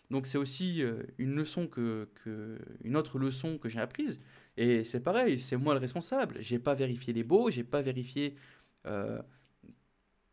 Donc 0.10 0.26
c'est 0.26 0.38
aussi 0.38 0.84
une 1.18 1.36
leçon 1.36 1.68
que, 1.68 2.10
que, 2.24 2.58
une 2.84 2.96
autre 2.96 3.20
leçon 3.20 3.58
que 3.58 3.68
j'ai 3.70 3.80
apprise. 3.80 4.22
Et 4.58 4.84
c'est 4.84 5.02
pareil, 5.02 5.40
c'est 5.40 5.58
moi 5.58 5.74
le 5.76 5.80
responsable. 5.80 6.38
J'ai 6.40 6.60
pas 6.60 6.74
vérifié 6.74 7.14
les 7.14 7.24
baux, 7.24 7.52
j'ai 7.52 7.64
pas 7.64 7.82
vérifié 7.82 8.36
euh, 8.88 9.22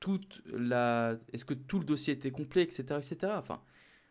toute 0.00 0.42
la. 0.46 1.18
Est-ce 1.32 1.44
que 1.44 1.54
tout 1.54 1.78
le 1.78 1.84
dossier 1.84 2.14
était 2.14 2.30
complet, 2.30 2.62
etc., 2.62 2.84
etc. 2.96 3.32
Enfin, 3.36 3.60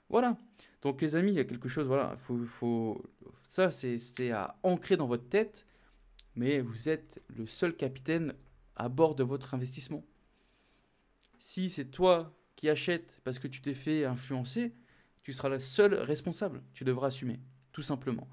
voilà. 0.10 0.38
Donc 0.82 1.02
les 1.02 1.16
amis, 1.16 1.32
il 1.32 1.36
y 1.36 1.40
a 1.40 1.46
quelque 1.46 1.70
chose. 1.70 1.88
Voilà, 1.88 2.16
faut, 2.18 2.38
faut... 2.46 3.04
ça 3.42 3.72
c'est 3.72 4.32
à 4.32 4.58
ancrer 4.64 4.98
dans 4.98 5.08
votre 5.08 5.28
tête. 5.30 5.66
Mais 6.36 6.62
vous 6.62 6.90
êtes 6.90 7.24
le 7.36 7.46
seul 7.46 7.76
capitaine 7.76 8.34
à 8.76 8.90
bord 8.90 9.16
de 9.16 9.24
votre 9.24 9.54
investissement. 9.54 10.04
Si 11.46 11.70
c'est 11.70 11.92
toi 11.92 12.34
qui 12.56 12.70
achètes 12.70 13.20
parce 13.26 13.38
que 13.38 13.50
tu 13.50 13.60
t'es 13.62 13.74
fait 13.74 14.06
influencer, 14.06 14.74
tu 15.24 15.34
seras 15.34 15.50
le 15.50 15.60
seul 15.60 15.94
responsable. 15.94 16.64
Tu 16.74 16.86
devras 16.86 17.08
assumer, 17.08 17.42
tout 17.74 17.82
simplement. 17.82 18.30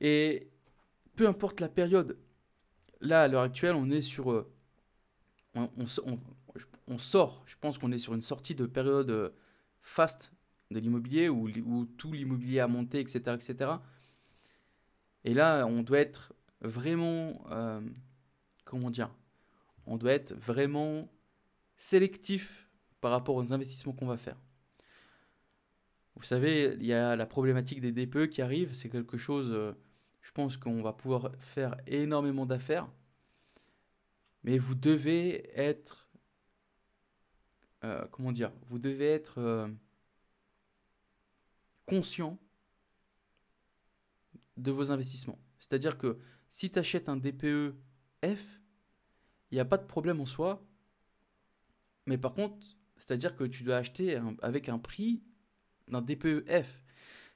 Et 0.00 0.52
peu 1.16 1.26
importe 1.26 1.58
la 1.58 1.68
période. 1.68 2.16
Là, 3.00 3.24
à 3.24 3.28
l'heure 3.28 3.42
actuelle, 3.42 3.74
on 3.74 3.90
est 3.90 4.02
sur. 4.02 4.30
Euh, 4.30 4.48
on, 5.56 6.98
sort, 6.98 7.42
je 7.44 7.56
pense 7.60 7.76
qu'on 7.76 7.90
est 7.90 7.98
sur 7.98 8.14
une 8.14 8.22
sortie 8.22 8.54
de 8.54 8.66
période 8.66 9.10
euh, 9.10 9.30
faste 9.82 10.32
de 10.70 10.78
l'immobilier 10.78 11.28
où, 11.28 11.48
où, 11.66 11.86
tout 11.86 12.12
l'immobilier 12.12 12.60
a 12.60 12.68
monté, 12.68 13.00
etc., 13.00 13.34
etc. 13.34 13.72
Et 15.24 15.34
là, 15.34 15.66
on 15.66 15.82
doit 15.82 15.98
être 15.98 16.32
vraiment. 16.60 17.44
Euh, 17.50 17.80
comment 18.64 18.90
dire? 18.90 19.10
On 19.86 19.96
doit 19.96 20.12
être 20.12 20.34
vraiment 20.34 21.08
sélectif 21.76 22.68
par 23.00 23.10
rapport 23.10 23.36
aux 23.36 23.52
investissements 23.52 23.92
qu'on 23.92 24.06
va 24.06 24.16
faire. 24.16 24.36
Vous 26.16 26.22
savez, 26.22 26.76
il 26.78 26.86
y 26.86 26.92
a 26.92 27.16
la 27.16 27.26
problématique 27.26 27.80
des 27.80 27.92
DPE 27.92 28.28
qui 28.28 28.40
arrive, 28.40 28.72
c'est 28.72 28.88
quelque 28.88 29.18
chose 29.18 29.74
je 30.24 30.32
pense 30.32 30.56
qu'on 30.56 30.82
va 30.82 30.94
pouvoir 30.94 31.30
faire 31.38 31.76
énormément 31.86 32.46
d'affaires. 32.46 32.90
Mais 34.42 34.58
vous 34.58 34.74
devez 34.74 35.50
être... 35.54 36.08
Euh, 37.84 38.06
comment 38.10 38.32
dire 38.32 38.50
Vous 38.68 38.78
devez 38.78 39.06
être 39.06 39.38
euh, 39.38 39.68
conscient 41.84 42.38
de 44.56 44.70
vos 44.70 44.90
investissements. 44.90 45.38
C'est-à-dire 45.60 45.98
que 45.98 46.18
si 46.50 46.70
tu 46.70 46.78
achètes 46.78 47.10
un 47.10 47.18
DPE 47.18 47.74
F, 48.24 48.60
il 49.50 49.56
n'y 49.56 49.60
a 49.60 49.66
pas 49.66 49.76
de 49.76 49.86
problème 49.86 50.22
en 50.22 50.26
soi. 50.26 50.66
Mais 52.06 52.18
par 52.18 52.34
contre, 52.34 52.56
c'est-à-dire 52.98 53.36
que 53.36 53.44
tu 53.44 53.62
dois 53.62 53.76
acheter 53.76 54.20
avec 54.42 54.68
un 54.68 54.78
prix 54.78 55.22
d'un 55.88 56.02
DPE 56.02 56.44
F. 56.48 56.84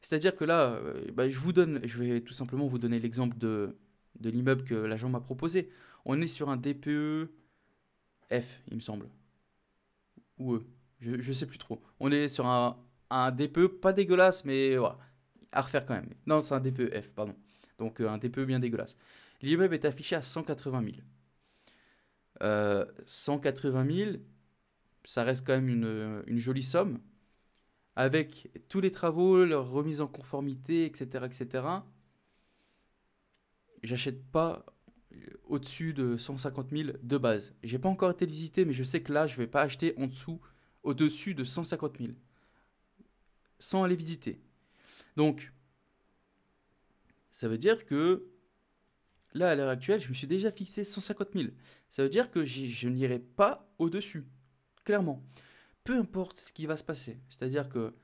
C'est-à-dire 0.01 0.37
que 0.37 0.45
là, 0.45 0.75
euh, 0.75 1.11
bah, 1.13 1.29
je 1.29 1.39
vous 1.39 1.53
donne, 1.53 1.81
je 1.85 1.99
vais 1.99 2.21
tout 2.21 2.35
simplement 2.35 2.67
vous 2.67 2.79
donner 2.79 3.01
l'exemple 3.01 3.37
de, 3.37 3.77
de 4.21 4.31
l'immeuble 4.31 4.65
que 4.65 4.75
l'agent 4.75 5.09
m'a 5.09 5.21
proposé. 5.21 5.71
On 6.05 6.21
est 6.21 6.27
sur 6.27 6.49
un 6.51 6.57
DPE 6.57 7.31
F, 8.31 8.63
il 8.69 8.77
me 8.77 8.81
semble. 8.81 9.09
Ou 10.39 10.55
E, 10.55 10.67
je 11.01 11.11
ne 11.17 11.33
sais 11.33 11.47
plus 11.47 11.59
trop. 11.59 11.83
On 12.01 12.13
est 12.13 12.29
sur 12.29 12.47
un, 12.47 12.79
un 13.11 13.31
DPE 13.31 13.67
pas 13.81 13.93
dégueulasse, 13.93 14.45
mais 14.45 14.77
voilà, 14.77 14.99
à 15.53 15.63
refaire 15.63 15.85
quand 15.87 15.95
même. 15.95 16.11
Non, 16.27 16.41
c'est 16.41 16.55
un 16.55 16.61
DPE 16.61 16.95
F, 17.03 17.11
pardon. 17.11 17.35
Donc 17.79 18.01
euh, 18.01 18.09
un 18.09 18.19
DPE 18.19 18.41
bien 18.41 18.59
dégueulasse. 18.59 18.97
L'immeuble 19.43 19.75
est 19.75 19.85
affiché 19.85 20.17
à 20.17 20.23
180 20.23 20.83
000. 20.83 20.97
Euh, 22.43 22.85
180 23.07 23.87
000, 23.97 24.11
ça 25.09 25.25
reste 25.25 25.47
quand 25.47 25.55
même 25.55 25.71
une, 25.71 26.39
jolie 26.39 26.63
somme 26.63 27.01
avec 27.97 28.51
tous 28.69 28.83
les 28.83 28.91
travaux, 28.91 29.43
leur 29.43 29.71
remise 29.71 30.03
en 30.03 30.07
conformité, 30.07 30.85
etc., 30.85 31.25
etc., 31.25 31.65
j'achète 33.83 34.23
pas 34.31 34.67
au-dessus 35.45 35.95
de 35.95 36.19
150 36.19 36.71
000 36.71 36.91
de 37.03 37.17
base. 37.17 37.55
J'ai 37.63 37.79
pas 37.79 37.89
encore 37.89 38.11
été 38.11 38.27
visité, 38.27 38.67
mais 38.67 38.75
je 38.75 38.85
sais 38.85 39.03
que 39.03 39.11
là, 39.11 39.27
je 39.27 39.39
vais 39.39 39.47
pas 39.47 39.63
acheter 39.63 39.95
en 39.97 40.09
dessous, 40.09 40.43
au-dessus 40.83 41.35
de 41.35 41.43
150 41.43 41.97
000, 41.97 42.13
sans 43.59 43.85
aller 43.85 43.97
visiter. 43.97 44.39
Donc, 45.17 45.55
ça 47.31 47.49
veut 47.49 47.57
dire 47.57 47.87
que 47.87 48.29
là, 49.33 49.53
à 49.53 49.55
l'heure 49.55 49.71
actuelle, 49.71 50.03
je 50.03 50.11
me 50.11 50.15
suis 50.15 50.27
déjà 50.27 50.51
fixé 50.51 50.85
150 50.85 51.29
000. 51.33 51.49
Ça 51.89 52.03
veut 52.03 52.11
dire 52.11 52.31
que 52.31 52.45
je 52.45 52.89
n'irai 52.89 53.19
pas 53.21 53.73
au-dessus, 53.79 54.27
clairement 54.89 55.23
peu 55.89 55.97
importe 55.97 56.37
ce 56.37 56.53
qui 56.53 56.67
va 56.67 56.77
se 56.77 56.85
passer. 56.85 57.19
C'est-à-dire 57.31 57.71
que 57.71 57.95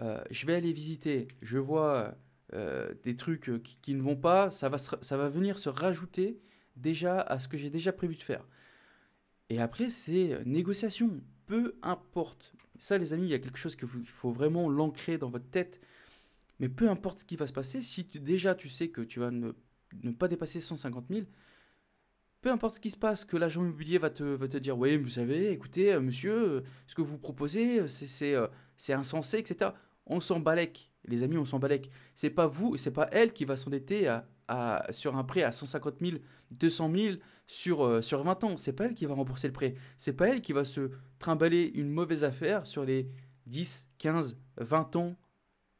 euh, 0.00 0.22
je 0.30 0.46
vais 0.46 0.54
aller 0.54 0.72
visiter, 0.72 1.26
je 1.42 1.58
vois 1.58 2.14
euh, 2.52 2.94
des 3.02 3.16
trucs 3.16 3.48
euh, 3.48 3.58
qui, 3.58 3.94
ne 3.94 4.00
vont 4.00 4.14
pas, 4.14 4.52
ça 4.52 4.68
va, 4.68 5.28
venir 5.28 5.58
se 5.58 5.68
rajouter 5.68 6.40
déjà 6.76 7.20
à 7.20 7.40
ce 7.40 7.48
que 7.48 7.56
j'ai 7.56 7.68
déjà 7.68 7.92
prévu 7.92 8.14
de 8.14 8.22
faire. 8.22 8.46
Et 9.50 9.60
après, 9.60 9.90
c'est 9.90 10.40
négociation, 10.46 11.20
peu 11.46 11.74
importe. 11.82 12.52
Ça, 12.78 12.96
les 12.96 13.12
amis, 13.12 13.24
il 13.24 13.30
y 13.30 13.34
a 13.34 13.40
quelque 13.40 13.58
chose 13.58 13.74
qu'il 13.74 13.88
faut 13.88 14.30
vraiment 14.30 14.68
l'ancrer 14.68 15.18
dans 15.18 15.30
votre 15.30 15.50
tête. 15.50 15.80
Mais 16.60 16.68
peu 16.68 16.88
importe 16.88 17.18
ce 17.18 17.24
qui 17.24 17.34
va 17.34 17.48
se 17.48 17.52
passer, 17.52 17.82
si 17.82 18.04
déjà 18.04 18.54
tu 18.54 18.68
sais 18.68 18.88
que 18.88 19.00
tu 19.00 19.18
vas 19.18 19.32
ne, 19.32 19.50
ne 20.04 20.12
pas 20.12 20.28
dépasser 20.28 20.60
150 20.60 21.06
000, 21.10 21.26
peu 22.46 22.52
importe 22.52 22.76
ce 22.76 22.80
qui 22.80 22.92
se 22.92 22.96
passe, 22.96 23.24
que 23.24 23.36
l'agent 23.36 23.60
immobilier 23.60 23.98
va 23.98 24.08
te, 24.08 24.22
va 24.22 24.46
te 24.46 24.56
dire 24.56 24.78
Oui, 24.78 24.96
vous 24.96 25.08
savez, 25.08 25.50
écoutez, 25.50 25.92
euh, 25.92 26.00
monsieur, 26.00 26.32
euh, 26.32 26.60
ce 26.86 26.94
que 26.94 27.02
vous 27.02 27.18
proposez, 27.18 27.80
euh, 27.80 28.46
c'est 28.76 28.92
insensé, 28.92 29.38
etc. 29.38 29.72
On 30.06 30.20
s'en 30.20 30.38
balèque, 30.38 30.92
les 31.06 31.24
amis, 31.24 31.38
on 31.38 31.44
s'en 31.44 31.58
balèque. 31.58 31.90
C'est 32.14 32.30
pas 32.30 32.46
vous, 32.46 32.76
c'est 32.76 32.92
pas 32.92 33.08
elle 33.10 33.32
qui 33.32 33.44
va 33.44 33.56
s'endetter 33.56 34.06
à, 34.06 34.28
à, 34.46 34.92
sur 34.92 35.16
un 35.16 35.24
prêt 35.24 35.42
à 35.42 35.50
150 35.50 35.96
000, 36.00 36.18
200 36.52 36.92
000 36.94 37.16
sur, 37.48 38.00
sur 38.00 38.22
20 38.22 38.44
ans. 38.44 38.56
C'est 38.56 38.74
pas 38.74 38.84
elle 38.84 38.94
qui 38.94 39.06
va 39.06 39.14
rembourser 39.14 39.48
le 39.48 39.52
prêt. 39.52 39.74
C'est 39.98 40.12
pas 40.12 40.28
elle 40.28 40.40
qui 40.40 40.52
va 40.52 40.64
se 40.64 40.92
trimballer 41.18 41.72
une 41.74 41.90
mauvaise 41.90 42.22
affaire 42.22 42.64
sur 42.64 42.84
les 42.84 43.10
10, 43.46 43.88
15, 43.98 44.38
20 44.58 44.94
ans 44.94 45.16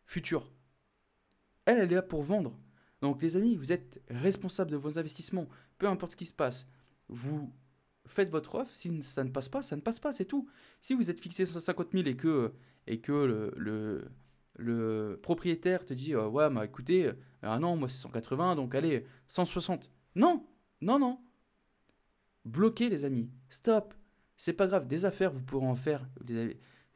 futurs. 0.05 0.51
Elle, 1.65 1.79
elle 1.79 1.93
est 1.93 1.95
là 1.95 2.03
pour 2.03 2.25
vendre. 2.25 2.59
Donc 3.01 3.23
les 3.23 3.37
amis, 3.37 3.57
vous 3.57 3.73
êtes 3.73 4.03
responsables 4.09 4.71
de 4.71 4.77
vos 4.77 4.99
investissements. 4.99 5.49
Peu 5.79 5.87
importe 5.87 6.13
ce 6.13 6.17
qui 6.17 6.27
se 6.27 6.33
passe. 6.33 6.67
Vous 7.09 7.53
faites 8.07 8.31
votre 8.31 8.55
offre. 8.55 8.75
Si 8.75 9.03
ça 9.03 9.25
ne 9.25 9.31
passe 9.31 9.49
pas, 9.49 9.63
ça 9.63 9.77
ne 9.77 9.81
passe 9.81 10.01
pas, 10.01 10.13
c'est 10.13 10.25
tout. 10.25 10.49
Si 10.81 10.95
vous 10.95 11.11
êtes 11.11 11.21
fixé 11.21 11.45
150 11.45 11.93
000 11.93 12.07
et 12.07 12.17
que, 12.17 12.53
et 12.87 13.01
le, 13.09 14.09
le, 14.57 15.21
propriétaire 15.23 15.85
te 15.85 15.95
dit 15.95 16.15
euh, 16.15 16.29
Ouais, 16.29 16.49
bah 16.51 16.65
écoutez, 16.65 17.13
ah 17.43 17.59
non, 17.59 17.77
moi 17.77 17.89
c'est 17.89 17.99
180, 17.99 18.57
donc 18.57 18.75
allez, 18.75 19.05
160. 19.29 19.91
Non, 20.15 20.47
non, 20.81 20.99
non. 20.99 21.21
Bloquez 22.45 22.89
les 22.89 23.05
amis. 23.05 23.31
Stop. 23.49 23.95
C'est 24.37 24.53
pas 24.53 24.67
grave. 24.67 24.87
Des 24.87 25.05
affaires, 25.05 25.33
vous 25.33 25.43
pourrez 25.43 25.67
en 25.67 25.77
faire. 25.77 26.07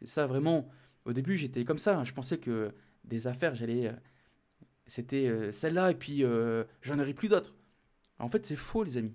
Ça 0.03 0.27
vraiment, 0.27 0.69
au 1.05 1.13
début 1.13 1.37
j'étais 1.37 1.65
comme 1.65 1.79
ça. 1.79 1.99
Hein. 1.99 2.05
Je 2.05 2.13
pensais 2.13 2.39
que 2.39 2.73
des 3.05 3.27
affaires, 3.27 3.55
j'allais. 3.55 3.93
Euh, 4.91 4.93
c'était 4.93 5.29
euh, 5.29 5.53
celle-là 5.53 5.91
et 5.93 5.95
puis 5.95 6.25
j'en 6.83 6.99
aurai 6.99 7.15
plus 7.15 7.29
d'autres. 7.29 7.55
En 8.19 8.29
fait, 8.29 8.45
c'est 8.45 8.57
faux, 8.57 8.83
les 8.85 8.97
amis. 8.97 9.15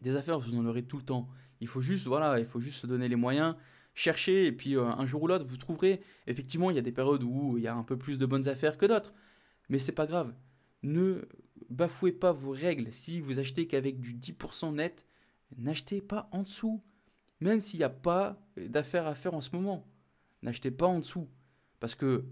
Des 0.00 0.14
affaires, 0.14 0.38
vous 0.38 0.56
en 0.56 0.64
aurez 0.66 0.84
tout 0.84 0.98
le 0.98 1.04
temps. 1.04 1.28
Il 1.60 1.66
faut 1.66 1.80
juste, 1.80 2.06
voilà, 2.06 2.38
il 2.38 2.46
faut 2.46 2.60
juste 2.60 2.82
se 2.82 2.86
donner 2.86 3.08
les 3.08 3.16
moyens, 3.16 3.56
chercher, 3.94 4.46
et 4.46 4.52
puis 4.52 4.76
euh, 4.76 4.84
un 4.84 5.06
jour 5.06 5.22
ou 5.22 5.26
l'autre, 5.26 5.44
vous 5.44 5.56
trouverez. 5.56 6.00
Effectivement, 6.28 6.70
il 6.70 6.76
y 6.76 6.78
a 6.78 6.82
des 6.82 6.92
périodes 6.92 7.24
où 7.24 7.58
il 7.58 7.64
y 7.64 7.66
a 7.66 7.74
un 7.74 7.82
peu 7.82 7.96
plus 7.96 8.18
de 8.18 8.26
bonnes 8.26 8.46
affaires 8.46 8.78
que 8.78 8.86
d'autres. 8.86 9.12
Mais 9.68 9.80
c'est 9.80 9.92
pas 9.92 10.06
grave. 10.06 10.32
Ne 10.84 11.26
bafouez 11.68 12.12
pas 12.12 12.30
vos 12.30 12.52
règles. 12.52 12.92
Si 12.92 13.20
vous 13.20 13.40
achetez 13.40 13.66
qu'avec 13.66 14.00
du 14.00 14.14
10% 14.14 14.74
net, 14.74 15.04
n'achetez 15.56 16.00
pas 16.00 16.28
en 16.30 16.44
dessous. 16.44 16.80
Même 17.40 17.60
s'il 17.60 17.80
n'y 17.80 17.84
a 17.84 17.90
pas 17.90 18.40
d'affaires 18.56 19.06
à 19.06 19.16
faire 19.16 19.34
en 19.34 19.40
ce 19.40 19.54
moment. 19.54 19.84
N'achetez 20.42 20.70
pas 20.70 20.86
en 20.86 21.00
dessous. 21.00 21.28
Parce 21.80 21.96
que 21.96 22.24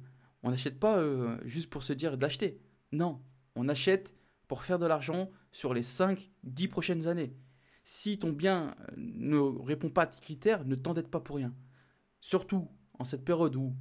on 0.42 0.50
n'achète 0.50 0.78
pas 0.78 0.98
euh, 0.98 1.38
juste 1.44 1.70
pour 1.70 1.82
se 1.82 1.92
dire 1.92 2.16
d'acheter. 2.16 2.60
Non, 2.92 3.20
on 3.54 3.68
achète 3.68 4.14
pour 4.48 4.62
faire 4.62 4.78
de 4.78 4.86
l'argent 4.86 5.30
sur 5.52 5.74
les 5.74 5.82
5-10 5.82 6.68
prochaines 6.68 7.08
années. 7.08 7.34
Si 7.84 8.18
ton 8.18 8.32
bien 8.32 8.74
euh, 8.80 8.94
ne 8.96 9.38
répond 9.38 9.90
pas 9.90 10.02
à 10.02 10.06
tes 10.06 10.20
critères, 10.20 10.64
ne 10.64 10.74
t'endette 10.74 11.10
pas 11.10 11.20
pour 11.20 11.36
rien. 11.36 11.54
Surtout 12.20 12.68
en 12.98 13.04
cette 13.04 13.24
période 13.24 13.56
où 13.56 13.74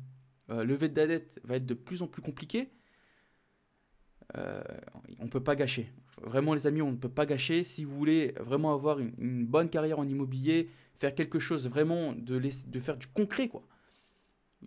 euh, 0.49 0.63
le 0.63 0.73
lever 0.73 0.89
de 0.89 0.95
la 0.99 1.07
dette 1.07 1.39
va 1.43 1.55
être 1.55 1.65
de 1.65 1.73
plus 1.73 2.01
en 2.01 2.07
plus 2.07 2.21
compliqué, 2.21 2.71
on 4.33 5.23
ne 5.23 5.29
peut 5.29 5.43
pas 5.43 5.55
gâcher. 5.55 5.93
Vraiment 6.21 6.53
les 6.53 6.67
amis, 6.67 6.81
on 6.81 6.91
ne 6.91 6.97
peut 6.97 7.07
pas 7.07 7.25
gâcher. 7.25 7.63
Si 7.63 7.85
vous 7.85 7.95
voulez 7.95 8.33
vraiment 8.37 8.73
avoir 8.73 8.99
une, 8.99 9.45
bonne 9.45 9.69
carrière 9.69 9.99
en 9.99 10.07
immobilier, 10.07 10.69
faire 10.95 11.15
quelque 11.15 11.39
chose 11.39 11.69
vraiment 11.69 12.11
de, 12.11 12.39
de 12.39 12.79
faire 12.81 12.97
du 12.97 13.07
concret, 13.07 13.47
quoi. 13.47 13.65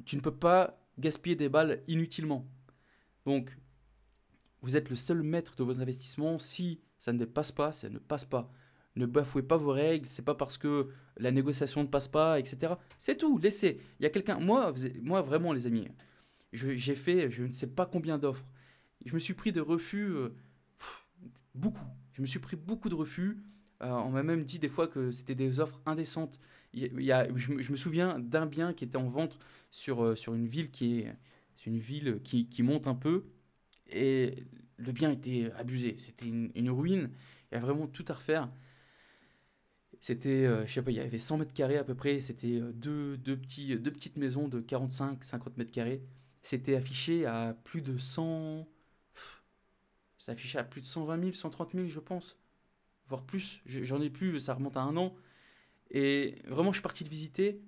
Tu 0.07 0.17
ne 0.17 0.23
peux 0.23 0.35
pas 0.35 0.79
gaspiller 0.99 1.37
des 1.37 1.49
balles 1.49 1.83
inutilement. 1.87 2.47
Donc, 3.25 3.57
vous 4.63 4.77
êtes 4.77 4.91
le 4.91 4.97
seul 4.97 5.23
maître 5.23 5.55
de 5.57 5.63
vos 5.63 5.81
investissements. 5.81 6.39
Si 6.39 6.81
ça 6.99 7.13
ne 7.13 7.25
passe 7.25 7.53
pas, 7.53 7.73
ça 7.73 7.89
ne 7.89 7.99
passe 7.99 8.25
pas 8.25 8.51
ne 8.99 9.07
bafouez 9.07 9.43
pas 9.43 9.57
vos 9.57 9.73
règles, 9.73 10.09
c'est 10.09 10.25
pas 10.25 10.35
parce 10.35 10.59
que 10.59 10.89
la 11.17 11.31
négociation 11.31 11.83
ne 11.83 11.89
passe 11.89 12.09
pas, 12.09 12.39
etc. 12.39 12.75
C'est 12.99 13.17
tout, 13.17 13.39
laissez. 13.39 13.81
Il 13.99 14.03
y 14.03 14.07
a 14.07 14.11
quelqu'un, 14.11 14.39
moi, 14.39 14.75
moi 15.03 15.23
vraiment 15.23 15.53
les 15.53 15.67
amis, 15.67 15.89
j'ai 16.53 16.95
fait 16.95 17.31
je 17.31 17.45
ne 17.45 17.53
sais 17.53 17.69
pas 17.69 17.87
combien 17.87 18.19
d'offres. 18.19 18.45
Je 19.05 19.15
me 19.15 19.19
suis 19.19 19.35
pris 19.35 19.53
de 19.53 19.61
refus, 19.61 20.11
euh, 20.11 20.35
beaucoup. 21.55 21.87
Je 22.13 22.21
me 22.21 22.27
suis 22.27 22.41
pris 22.41 22.57
beaucoup 22.57 22.89
de 22.89 22.95
refus. 22.95 23.39
Euh, 23.83 23.91
on 23.91 24.11
m'a 24.11 24.23
même 24.23 24.45
dit 24.45 24.59
des 24.59 24.69
fois 24.69 24.89
que 24.89 25.11
c'était 25.11 25.35
des 25.35 25.61
offres 25.61 25.81
indécentes. 25.87 26.39
Il 26.73 27.01
y 27.03 27.13
a, 27.13 27.29
je, 27.37 27.53
me 27.53 27.77
souviens 27.77 28.19
d'un 28.19 28.47
bien 28.47 28.75
qui 28.75 28.85
était 28.85 28.97
en 28.97 29.09
vente 29.09 29.39
sur, 29.71 30.05
euh, 30.05 30.17
sur 30.17 30.35
une 30.35 30.47
ville 30.47 30.71
qui 30.71 31.01
est 31.01 31.17
une 31.67 31.79
ville 31.79 32.21
qui, 32.25 32.49
qui, 32.49 32.63
monte 32.63 32.87
un 32.87 32.95
peu 32.95 33.25
et 33.91 34.35
le 34.79 34.93
bien 34.93 35.11
était 35.13 35.51
abusé. 35.57 35.97
C'était 35.99 36.27
une, 36.27 36.71
ruine. 36.71 37.11
Il 37.51 37.55
y 37.55 37.59
a 37.59 37.61
vraiment 37.61 37.87
tout 37.87 38.05
à 38.09 38.15
refaire. 38.15 38.51
C'était, 40.01 40.47
euh, 40.47 40.67
je 40.67 40.73
sais 40.73 40.83
pas, 40.83 40.91
il 40.91 40.97
y 40.97 41.01
avait 41.01 41.19
100 41.19 41.39
mètres 41.39 41.53
carrés 41.53 41.77
à 41.77 41.85
peu 41.85 41.95
près. 41.95 42.21
C'était 42.21 42.61
euh, 42.61 42.73
deux, 42.73 43.17
deux, 43.19 43.37
deux 43.37 43.91
petites 43.91 44.17
maisons 44.17 44.49
de 44.49 44.61
45-50 44.61 45.57
mètres 45.57 45.73
carrés. 45.73 46.03
C'était 46.43 46.77
affiché 46.77 47.27
à 47.27 47.55
plus 47.65 47.83
de 47.83 47.99
100. 47.99 48.67
Ça 50.19 50.33
affiché 50.33 50.59
à 50.59 50.65
plus 50.65 50.81
de 50.81 50.87
120 50.87 51.21
000, 51.21 51.33
130 51.33 51.73
000, 51.75 51.87
je 51.89 52.01
pense. 52.01 52.37
Voire 53.09 53.25
plus. 53.25 53.61
J'en 53.67 54.01
ai 54.01 54.11
plus, 54.11 54.39
ça 54.41 54.55
remonte 54.55 54.77
à 54.77 54.83
un 54.83 54.97
an. 54.97 55.15
Et 55.91 56.37
vraiment, 56.47 56.73
je 56.73 56.77
suis 56.77 56.83
parti 56.83 57.05
visiter. 57.05 57.63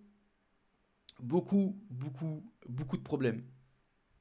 Beaucoup, 1.21 1.79
beaucoup, 1.91 2.45
beaucoup 2.69 2.97
de 2.97 3.03
problèmes. 3.03 3.43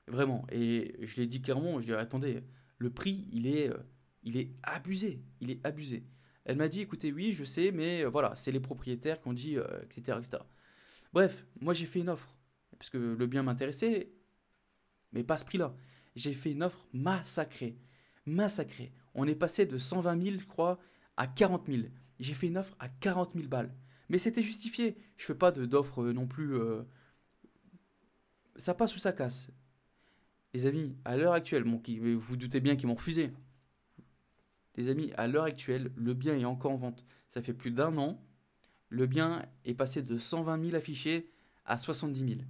Vraiment. 0.08 0.46
Et 0.52 0.96
je 1.02 1.18
l'ai 1.18 1.28
dit 1.28 1.42
clairement, 1.42 1.80
je 1.80 1.86
lui 1.86 1.94
ai 1.94 1.96
dit, 1.96 2.02
attendez, 2.02 2.44
le 2.78 2.90
prix, 2.90 3.28
il 3.32 3.48
est, 3.48 3.70
euh, 3.70 3.78
il 4.24 4.38
est 4.38 4.52
abusé. 4.64 5.22
Il 5.42 5.52
est 5.52 5.66
abusé. 5.66 6.06
Elle 6.46 6.58
m'a 6.58 6.68
dit, 6.68 6.82
écoutez, 6.82 7.12
oui, 7.12 7.34
je 7.34 7.44
sais, 7.44 7.72
mais 7.72 8.04
euh, 8.04 8.10
voilà, 8.10 8.36
c'est 8.36 8.52
les 8.52 8.60
propriétaires 8.60 9.22
qui 9.22 9.28
ont 9.28 9.34
dit, 9.34 9.58
etc., 9.84 10.04
euh, 10.10 10.20
etc. 10.20 10.44
Bref, 11.14 11.46
moi 11.60 11.74
j'ai 11.74 11.86
fait 11.86 12.00
une 12.00 12.10
offre, 12.10 12.36
parce 12.78 12.90
que 12.90 12.98
le 12.98 13.28
bien 13.28 13.44
m'intéressait, 13.44 14.12
mais 15.12 15.24
pas 15.24 15.38
ce 15.38 15.46
prix-là. 15.46 15.76
J'ai 16.16 16.34
fait 16.34 16.52
une 16.52 16.64
offre 16.64 16.88
massacrée, 16.94 17.78
massacrée. 18.26 18.94
On 19.16 19.28
est 19.28 19.36
passé 19.36 19.66
de 19.66 19.78
120 19.78 20.24
000, 20.24 20.38
je 20.40 20.46
crois, 20.46 20.80
à 21.20 21.28
40 21.28 21.68
000. 21.68 21.84
J'ai 22.20 22.34
fait 22.34 22.48
une 22.48 22.58
offre 22.58 22.76
à 22.80 22.90
40 22.90 23.34
000 23.36 23.48
balles. 23.48 23.72
Mais 24.10 24.18
c'était 24.18 24.42
justifié. 24.42 24.98
Je 25.18 25.26
fais 25.26 25.36
pas 25.36 25.52
d'offre 25.52 26.02
euh, 26.02 26.14
non 26.14 26.26
plus. 26.26 26.58
Ça 28.56 28.74
passe 28.74 28.96
ou 28.96 29.00
ça 29.00 29.14
casse. 29.14 29.52
Les 30.56 30.66
amis, 30.66 30.98
à 31.06 31.16
l'heure 31.16 31.34
actuelle, 31.34 31.64
bon, 31.64 31.80
vous, 31.88 32.20
vous 32.20 32.38
doutez 32.38 32.60
bien 32.60 32.76
qu'ils 32.76 32.88
m'ont 32.88 32.96
refusé. 32.96 33.32
Les 34.76 34.88
amis, 34.88 35.12
à 35.16 35.28
l'heure 35.28 35.44
actuelle, 35.44 35.92
le 35.96 36.16
bien 36.16 36.36
est 36.38 36.46
encore 36.46 36.72
en 36.72 36.78
vente. 36.78 37.06
Ça 37.28 37.44
fait 37.44 37.54
plus 37.54 37.72
d'un 37.72 37.96
an. 37.98 38.20
Le 38.90 39.06
bien 39.06 39.46
est 39.66 39.76
passé 39.76 40.02
de 40.02 40.18
120 40.18 40.64
000 40.64 40.76
affichés 40.76 41.30
à 41.66 41.78
70 41.78 42.28
000. 42.28 42.42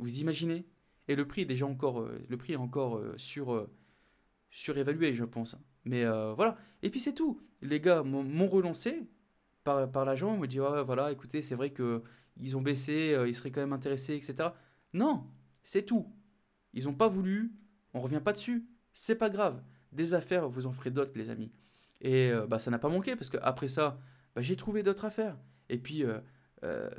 Vous 0.00 0.18
imaginez? 0.18 0.66
Et 1.06 1.14
le 1.14 1.26
prix 1.26 1.42
est 1.42 1.46
déjà 1.46 1.66
encore, 1.66 2.00
euh, 2.00 2.18
le 2.28 2.36
prix 2.36 2.54
est 2.54 2.56
encore 2.56 2.96
euh, 2.96 3.14
sur, 3.16 3.52
euh, 3.52 3.70
surévalué, 4.50 5.14
je 5.14 5.24
pense. 5.24 5.56
Mais 5.84 6.04
voilà. 6.34 6.56
Et 6.82 6.90
puis 6.90 7.00
c'est 7.00 7.12
tout. 7.12 7.40
Les 7.62 7.80
gars 7.80 8.02
m'ont 8.02 8.48
relancé 8.48 9.08
par, 9.64 9.90
par 9.90 10.04
l'agent. 10.04 10.34
Ils 10.34 10.40
m'ont 10.40 10.46
dit 10.46 10.58
voilà, 10.58 11.12
écoutez, 11.12 11.42
c'est 11.42 11.54
vrai 11.54 11.70
que 11.70 12.02
ils 12.36 12.56
ont 12.56 12.62
baissé, 12.62 13.16
ils 13.26 13.34
seraient 13.34 13.50
quand 13.50 13.60
même 13.60 13.72
intéressés, 13.72 14.14
etc. 14.14 14.48
Non, 14.92 15.26
c'est 15.62 15.82
tout. 15.82 16.06
Ils 16.72 16.84
n'ont 16.84 16.94
pas 16.94 17.08
voulu. 17.08 17.52
On 17.92 18.00
revient 18.00 18.20
pas 18.24 18.32
dessus. 18.32 18.66
C'est 18.92 19.14
pas 19.14 19.30
grave 19.30 19.62
des 19.94 20.14
affaires, 20.14 20.48
vous 20.48 20.66
en 20.66 20.72
ferez 20.72 20.90
d'autres, 20.90 21.12
les 21.14 21.30
amis. 21.30 21.50
Et 22.00 22.30
euh, 22.30 22.46
bah, 22.46 22.58
ça 22.58 22.70
n'a 22.70 22.78
pas 22.78 22.88
manqué, 22.88 23.16
parce 23.16 23.30
qu'après 23.30 23.68
ça, 23.68 23.98
bah, 24.34 24.42
j'ai 24.42 24.56
trouvé 24.56 24.82
d'autres 24.82 25.04
affaires. 25.04 25.38
Et 25.68 25.78
puis, 25.78 26.04
euh, 26.04 26.18
euh, 26.64 26.90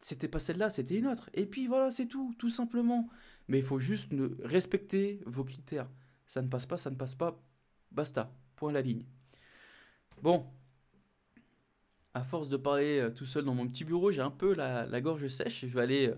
c'était 0.00 0.28
pas 0.28 0.40
celle-là, 0.40 0.70
c'était 0.70 0.98
une 0.98 1.06
autre. 1.06 1.30
Et 1.34 1.46
puis 1.46 1.66
voilà, 1.66 1.90
c'est 1.90 2.06
tout, 2.06 2.34
tout 2.38 2.50
simplement. 2.50 3.08
Mais 3.48 3.58
il 3.58 3.64
faut 3.64 3.78
juste 3.78 4.12
ne 4.12 4.28
respecter 4.42 5.20
vos 5.26 5.44
critères. 5.44 5.88
Ça 6.26 6.42
ne 6.42 6.48
passe 6.48 6.66
pas, 6.66 6.78
ça 6.78 6.90
ne 6.90 6.96
passe 6.96 7.14
pas. 7.14 7.40
Basta. 7.92 8.32
Point 8.56 8.72
la 8.72 8.82
ligne. 8.82 9.04
Bon. 10.22 10.46
À 12.14 12.24
force 12.24 12.48
de 12.48 12.56
parler 12.56 13.08
tout 13.14 13.26
seul 13.26 13.44
dans 13.44 13.54
mon 13.54 13.68
petit 13.68 13.84
bureau, 13.84 14.10
j'ai 14.10 14.22
un 14.22 14.30
peu 14.30 14.54
la, 14.54 15.00
gorge 15.00 15.28
sèche. 15.28 15.66
Je 15.66 15.74
vais 15.74 15.82
aller, 15.82 16.14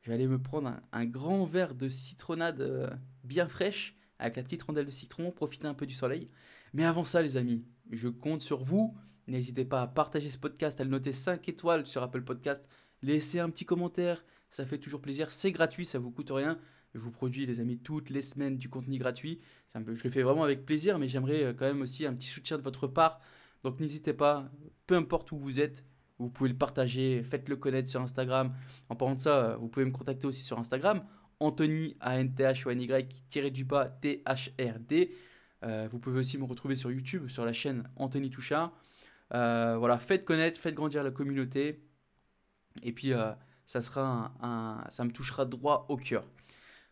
je 0.00 0.08
vais 0.08 0.14
aller 0.14 0.26
me 0.26 0.40
prendre 0.40 0.72
un 0.92 1.04
grand 1.04 1.44
verre 1.44 1.74
de 1.74 1.88
citronnade 1.88 2.98
bien 3.22 3.46
fraîche 3.46 3.96
avec 4.18 4.36
la 4.36 4.42
petite 4.42 4.62
rondelle 4.62 4.86
de 4.86 4.90
citron, 4.90 5.30
profitez 5.30 5.66
un 5.66 5.74
peu 5.74 5.86
du 5.86 5.94
soleil. 5.94 6.28
Mais 6.72 6.84
avant 6.84 7.04
ça, 7.04 7.22
les 7.22 7.36
amis, 7.36 7.64
je 7.90 8.08
compte 8.08 8.42
sur 8.42 8.62
vous. 8.62 8.96
N'hésitez 9.26 9.64
pas 9.64 9.82
à 9.82 9.86
partager 9.86 10.30
ce 10.30 10.38
podcast, 10.38 10.80
à 10.80 10.84
le 10.84 10.90
noter 10.90 11.12
5 11.12 11.48
étoiles 11.48 11.86
sur 11.86 12.02
Apple 12.02 12.22
Podcast. 12.22 12.66
Laissez 13.02 13.40
un 13.40 13.50
petit 13.50 13.66
commentaire, 13.66 14.24
ça 14.50 14.64
fait 14.64 14.78
toujours 14.78 15.00
plaisir. 15.00 15.30
C'est 15.30 15.52
gratuit, 15.52 15.84
ça 15.84 15.98
vous 15.98 16.10
coûte 16.10 16.30
rien. 16.30 16.58
Je 16.96 17.00
vous 17.00 17.10
produis, 17.10 17.46
les 17.46 17.60
amis, 17.60 17.78
toutes 17.78 18.10
les 18.10 18.22
semaines 18.22 18.58
du 18.58 18.68
contenu 18.68 18.98
gratuit. 18.98 19.40
je 19.74 20.04
le 20.04 20.10
fais 20.10 20.22
vraiment 20.22 20.44
avec 20.44 20.64
plaisir, 20.66 20.98
mais 20.98 21.08
j'aimerais 21.08 21.44
euh, 21.44 21.52
quand 21.52 21.66
même 21.66 21.82
aussi 21.82 22.06
un 22.06 22.14
petit 22.14 22.28
soutien 22.28 22.58
de 22.58 22.62
votre 22.62 22.86
part. 22.86 23.20
Donc 23.62 23.80
n'hésitez 23.80 24.12
pas, 24.12 24.50
peu 24.86 24.96
importe 24.96 25.32
où 25.32 25.38
vous 25.38 25.60
êtes, 25.60 25.84
vous 26.18 26.30
pouvez 26.30 26.48
le 26.48 26.56
partager, 26.56 27.22
faites-le 27.22 27.56
connaître 27.56 27.88
sur 27.88 28.00
Instagram. 28.00 28.54
En 28.88 28.96
parlant 28.96 29.14
de 29.14 29.20
ça, 29.20 29.56
vous 29.60 29.68
pouvez 29.68 29.84
me 29.84 29.90
contacter 29.90 30.26
aussi 30.26 30.42
sur 30.42 30.58
Instagram 30.58 31.04
Anthony, 31.40 31.96
A-N-T-H-O-N-Y, 32.00 33.08
tiré 33.28 33.50
du 33.50 33.64
bas, 33.64 33.86
T-H-R-D. 34.00 35.14
Euh, 35.64 35.88
vous 35.90 35.98
pouvez 35.98 36.20
aussi 36.20 36.38
me 36.38 36.44
retrouver 36.44 36.76
sur 36.76 36.90
YouTube, 36.90 37.28
sur 37.28 37.44
la 37.44 37.52
chaîne 37.52 37.88
Anthony 37.96 38.30
Touchard. 38.30 38.72
Euh, 39.34 39.76
voilà, 39.78 39.98
faites 39.98 40.24
connaître, 40.24 40.58
faites 40.58 40.74
grandir 40.74 41.02
la 41.02 41.10
communauté. 41.10 41.82
Et 42.82 42.92
puis, 42.92 43.12
euh, 43.12 43.32
ça, 43.64 43.80
sera 43.80 44.32
un, 44.40 44.84
ça 44.90 45.04
me 45.04 45.10
touchera 45.10 45.44
droit 45.44 45.86
au 45.88 45.96
cœur. 45.96 46.24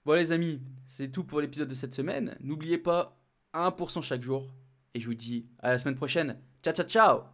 Voilà 0.05 0.23
les 0.23 0.33
amis, 0.33 0.61
c'est 0.87 1.11
tout 1.11 1.25
pour 1.25 1.41
l'épisode 1.41 1.69
de 1.69 1.75
cette 1.75 1.95
semaine. 1.95 2.37
N'oubliez 2.41 2.79
pas, 2.79 3.19
1% 3.55 4.03
chaque 4.03 4.23
jour. 4.23 4.55
Et 4.95 5.01
je 5.01 5.07
vous 5.07 5.15
dis 5.15 5.47
à 5.61 5.71
la 5.73 5.79
semaine 5.79 5.97
prochaine. 5.97 6.39
Ciao, 6.63 6.75
ciao, 6.75 6.87
ciao 6.87 7.34